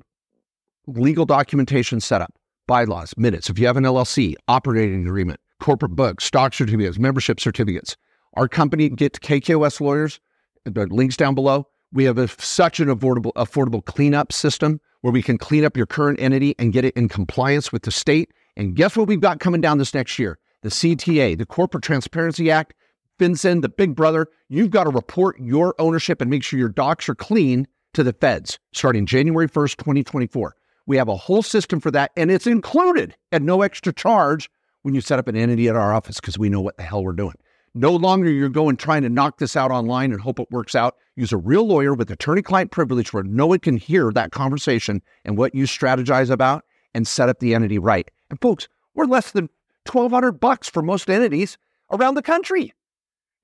legal 0.86 1.24
documentation 1.24 2.00
set 2.00 2.20
up, 2.20 2.34
bylaws, 2.66 3.14
minutes. 3.16 3.48
If 3.48 3.58
you 3.58 3.66
have 3.66 3.76
an 3.76 3.84
LLC, 3.84 4.34
operating 4.48 5.06
agreement, 5.06 5.40
corporate 5.60 5.92
books, 5.92 6.24
stock 6.24 6.52
certificates, 6.52 6.98
membership 6.98 7.40
certificates. 7.40 7.96
Our 8.34 8.48
company, 8.48 8.88
get 8.88 9.20
KKOS 9.20 9.80
lawyers, 9.80 10.20
the 10.64 10.86
links 10.86 11.16
down 11.16 11.34
below. 11.34 11.68
We 11.92 12.04
have 12.04 12.18
a, 12.18 12.28
such 12.28 12.80
an 12.80 12.88
affordable, 12.88 13.32
affordable 13.34 13.84
cleanup 13.84 14.32
system 14.32 14.80
where 15.02 15.12
we 15.12 15.22
can 15.22 15.36
clean 15.36 15.64
up 15.64 15.76
your 15.76 15.86
current 15.86 16.20
entity 16.20 16.54
and 16.58 16.72
get 16.72 16.84
it 16.84 16.96
in 16.96 17.08
compliance 17.08 17.72
with 17.72 17.82
the 17.82 17.90
state. 17.90 18.32
And 18.56 18.74
guess 18.74 18.96
what 18.96 19.08
we've 19.08 19.20
got 19.20 19.40
coming 19.40 19.60
down 19.60 19.78
this 19.78 19.94
next 19.94 20.18
year? 20.18 20.38
The 20.62 20.70
CTA, 20.70 21.36
the 21.36 21.46
Corporate 21.46 21.84
Transparency 21.84 22.50
Act, 22.50 22.74
FinCEN, 23.18 23.62
the 23.62 23.68
big 23.68 23.94
brother. 23.94 24.28
You've 24.48 24.70
got 24.70 24.84
to 24.84 24.90
report 24.90 25.38
your 25.38 25.74
ownership 25.78 26.20
and 26.20 26.30
make 26.30 26.42
sure 26.42 26.58
your 26.58 26.68
docs 26.68 27.08
are 27.08 27.14
clean 27.14 27.66
to 27.94 28.02
the 28.02 28.12
feds 28.12 28.58
starting 28.72 29.06
January 29.06 29.48
1st, 29.48 29.76
2024. 29.76 30.56
We 30.86 30.96
have 30.96 31.08
a 31.08 31.16
whole 31.16 31.42
system 31.42 31.80
for 31.80 31.90
that, 31.90 32.10
and 32.16 32.30
it's 32.30 32.46
included 32.46 33.14
at 33.30 33.42
no 33.42 33.62
extra 33.62 33.92
charge 33.92 34.50
when 34.82 34.94
you 34.94 35.00
set 35.00 35.18
up 35.18 35.28
an 35.28 35.36
entity 35.36 35.68
at 35.68 35.76
our 35.76 35.92
office 35.92 36.20
because 36.20 36.38
we 36.38 36.48
know 36.48 36.60
what 36.60 36.76
the 36.76 36.82
hell 36.82 37.04
we're 37.04 37.12
doing. 37.12 37.34
No 37.74 37.92
longer 37.92 38.30
you're 38.30 38.50
going 38.50 38.76
trying 38.76 39.02
to 39.02 39.08
knock 39.08 39.38
this 39.38 39.56
out 39.56 39.70
online 39.70 40.12
and 40.12 40.20
hope 40.20 40.38
it 40.38 40.50
works 40.50 40.74
out. 40.74 40.96
Use 41.16 41.32
a 41.32 41.38
real 41.38 41.66
lawyer 41.66 41.94
with 41.94 42.10
attorney 42.10 42.42
client 42.42 42.70
privilege 42.70 43.12
where 43.12 43.22
no 43.22 43.46
one 43.46 43.60
can 43.60 43.78
hear 43.78 44.12
that 44.12 44.30
conversation 44.30 45.00
and 45.24 45.38
what 45.38 45.54
you 45.54 45.64
strategize 45.64 46.30
about 46.30 46.64
and 46.94 47.08
set 47.08 47.30
up 47.30 47.38
the 47.38 47.54
entity 47.54 47.78
right. 47.78 48.10
And 48.28 48.38
folks, 48.42 48.68
we're 48.94 49.06
less 49.06 49.30
than 49.30 49.48
1200 49.90 50.32
bucks 50.32 50.68
for 50.68 50.82
most 50.82 51.08
entities 51.08 51.56
around 51.90 52.14
the 52.14 52.22
country. 52.22 52.74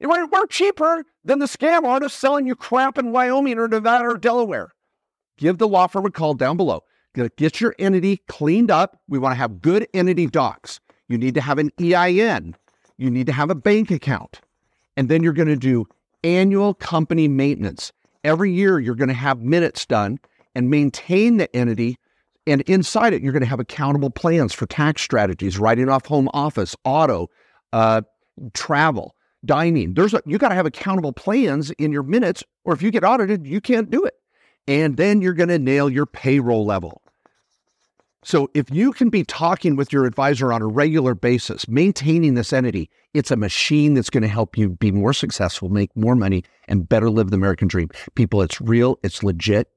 We're, 0.01 0.29
cheaper 0.49 1.05
than 1.25 1.39
the 1.39 1.47
scam 1.47 1.85
artists 1.85 2.19
selling 2.19 2.47
you 2.47 2.55
crap 2.55 2.99
in 2.99 3.13
Wyoming 3.13 3.59
or 3.59 3.67
Nevada 3.67 4.05
or 4.05 4.19
Delaware. 4.19 4.73
Give 5.39 5.59
the 5.59 5.69
law 5.69 5.87
firm 5.87 6.07
a 6.07 6.11
call 6.11 6.35
down 6.35 6.57
below. 6.57 6.85
Get 7.37 7.61
your 7.61 7.75
entity 7.79 8.19
cleaned 8.29 8.71
up. 8.71 9.01
We 9.09 9.19
want 9.19 9.33
to 9.33 9.39
have 9.39 9.61
good 9.61 9.89
entity 9.95 10.27
docs. 10.27 10.81
You 11.09 11.19
need 11.19 11.35
to 11.35 11.41
have 11.41 11.59
an 11.59 11.71
EIN. 11.81 12.55
You 12.99 13.11
need 13.11 13.27
to 13.27 13.33
have 13.33 13.49
a 13.49 13.55
bank 13.55 13.91
account. 13.91 14.41
And 14.97 15.09
then 15.09 15.23
you're 15.23 15.33
going 15.33 15.49
to 15.49 15.57
do 15.57 15.87
annual 16.25 16.75
company 16.75 17.29
maintenance. 17.29 17.93
Every 18.25 18.53
year, 18.53 18.81
you're 18.81 18.97
going 18.97 19.09
to 19.09 19.15
have 19.15 19.41
minutes 19.41 19.87
done 19.87 20.19
and 20.55 20.69
maintain 20.69 21.37
the 21.37 21.55
entity. 21.57 21.97
And 22.47 22.63
inside 22.63 23.13
it, 23.13 23.23
you're 23.23 23.33
going 23.33 23.43
to 23.43 23.49
have 23.49 23.61
accountable 23.61 24.11
plans 24.11 24.53
for 24.53 24.67
tax 24.67 25.03
strategies, 25.03 25.59
writing 25.59 25.89
off 25.89 26.07
home 26.07 26.29
office, 26.35 26.75
auto, 26.85 27.31
uh, 27.73 28.03
travel, 28.55 29.15
dining. 29.45 29.95
There's 29.95 30.15
a, 30.15 30.23
you 30.27 30.39
got 30.39 30.49
to 30.49 30.55
have 30.55 30.67
accountable 30.67 31.13
plans 31.13 31.71
in 31.73 31.93
your 31.93 32.03
minutes, 32.03 32.43
or 32.65 32.75
if 32.75 32.83
you 32.83 32.91
get 32.91 33.05
audited, 33.05 33.47
you 33.47 33.61
can't 33.61 33.91
do 33.91 34.05
it. 34.05 34.15
And 34.67 34.97
then 34.97 35.23
you're 35.23 35.35
going 35.35 35.49
to 35.49 35.59
nail 35.59 35.89
your 35.89 36.07
payroll 36.07 36.67
level. 36.67 37.03
So 38.29 38.51
if 38.53 38.71
you 38.71 38.93
can 38.93 39.09
be 39.09 39.25
talking 39.25 39.75
with 39.75 39.91
your 39.91 40.05
advisor 40.05 40.53
on 40.53 40.61
a 40.61 40.67
regular 40.67 41.15
basis, 41.15 41.67
maintaining 41.67 42.35
this 42.35 42.53
entity, 42.53 42.91
it's 43.15 43.31
a 43.31 43.37
machine 43.37 43.95
that's 43.95 44.11
going 44.11 44.23
to 44.23 44.29
help 44.29 44.59
you 44.59 44.69
be 44.69 44.93
more 44.93 45.15
successful, 45.15 45.71
make 45.71 45.97
more 45.97 46.15
money, 46.15 46.45
and 46.67 46.87
better 46.87 47.09
live 47.09 47.31
the 47.31 47.37
American 47.37 47.69
dream. 47.69 47.89
People, 48.17 48.43
it's 48.43 48.61
real, 48.61 48.99
it's 49.03 49.23
legit, 49.23 49.71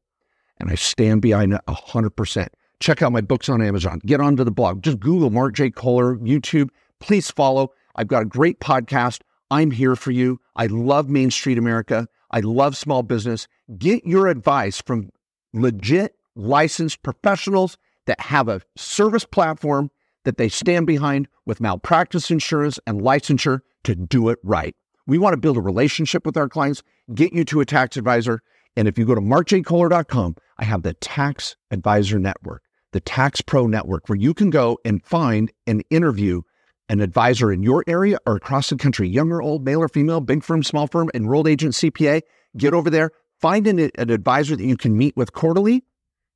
and 0.58 0.70
I 0.70 0.76
stand 0.76 1.22
behind 1.22 1.54
it 1.54 1.62
100%. 1.70 2.50
Check 2.82 3.02
out 3.02 3.14
my 3.14 3.22
books 3.22 3.48
on 3.48 3.62
Amazon. 3.62 4.02
Get 4.06 4.20
onto 4.20 4.44
the 4.44 4.52
blog. 4.52 4.84
Just 4.84 5.00
Google 5.00 5.30
Mark 5.30 5.54
J. 5.54 5.70
Kohler, 5.70 6.18
YouTube. 6.18 6.72
Please 7.00 7.32
follow. 7.32 7.72
I've 7.96 8.10
got 8.10 8.24
a 8.24 8.26
great 8.26 8.60
podcast. 8.60 9.22
I'm 9.50 9.72
here 9.72 9.96
for 9.96 10.12
you. 10.12 10.42
I 10.58 10.66
love 10.66 11.08
Main 11.08 11.32
Street 11.32 11.58
America. 11.58 12.06
I 12.32 12.42
love 12.42 12.76
small 12.76 13.02
business. 13.02 13.48
Get 13.78 14.06
your 14.06 14.28
advice 14.28 14.82
from 14.82 15.10
legit 15.54 16.18
licensed 16.36 17.02
professionals 17.02 17.78
that 18.06 18.20
have 18.20 18.48
a 18.48 18.62
service 18.76 19.26
platform 19.26 19.92
that 20.24 20.38
they 20.38 20.50
stand 20.50 20.88
behind 20.88 21.28
with 21.46 21.62
malpractice 21.62 22.32
insurance 22.32 22.80
and 22.86 23.02
licensure 23.02 23.62
to 23.84 23.96
do 23.96 24.30
it 24.30 24.40
right. 24.44 24.76
We 25.08 25.18
want 25.18 25.34
to 25.34 25.38
build 25.38 25.58
a 25.58 25.62
relationship 25.62 26.26
with 26.26 26.38
our 26.38 26.48
clients, 26.48 26.84
get 27.14 27.34
you 27.34 27.44
to 27.46 27.62
a 27.62 27.66
tax 27.66 27.98
advisor. 27.98 28.42
And 28.76 28.88
if 28.88 28.98
you 28.98 29.06
go 29.06 29.16
to 29.16 29.22
markjkohler.com, 29.22 30.36
I 30.58 30.64
have 30.64 30.84
the 30.84 30.94
Tax 30.94 31.56
Advisor 31.72 32.20
Network, 32.20 32.64
the 32.92 33.00
Tax 33.00 33.42
Pro 33.42 33.68
Network, 33.68 34.08
where 34.08 34.18
you 34.18 34.34
can 34.34 34.50
go 34.50 34.78
and 34.86 35.04
find 35.04 35.52
and 35.66 35.84
interview 35.90 36.42
an 36.88 37.00
advisor 37.00 37.52
in 37.52 37.64
your 37.64 37.84
area 37.88 38.18
or 38.26 38.36
across 38.36 38.70
the 38.70 38.76
country, 38.76 39.08
young 39.08 39.32
or 39.32 39.42
old, 39.42 39.66
male 39.66 39.82
or 39.82 39.88
female, 39.88 40.22
big 40.22 40.44
firm, 40.44 40.62
small 40.62 40.88
firm, 40.88 41.10
enrolled 41.14 41.48
agent, 41.48 41.74
CPA. 41.74 42.22
Get 42.58 42.74
over 42.74 42.90
there, 42.90 43.12
find 43.40 43.66
an, 43.66 43.80
an 43.96 44.10
advisor 44.10 44.56
that 44.56 44.64
you 44.64 44.78
can 44.78 44.98
meet 44.98 45.16
with 45.16 45.34
quarterly 45.34 45.84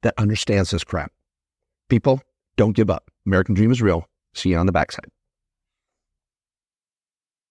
that 0.02 0.14
understands 0.18 0.72
this 0.72 0.84
crap. 0.84 1.12
People, 1.88 2.22
don't 2.58 2.76
give 2.76 2.90
up. 2.90 3.12
American 3.28 3.54
dream 3.54 3.72
is 3.72 3.82
real. 3.82 4.08
See 4.34 4.50
you 4.50 4.58
on 4.58 4.66
the 4.66 4.72
backside. 4.72 5.10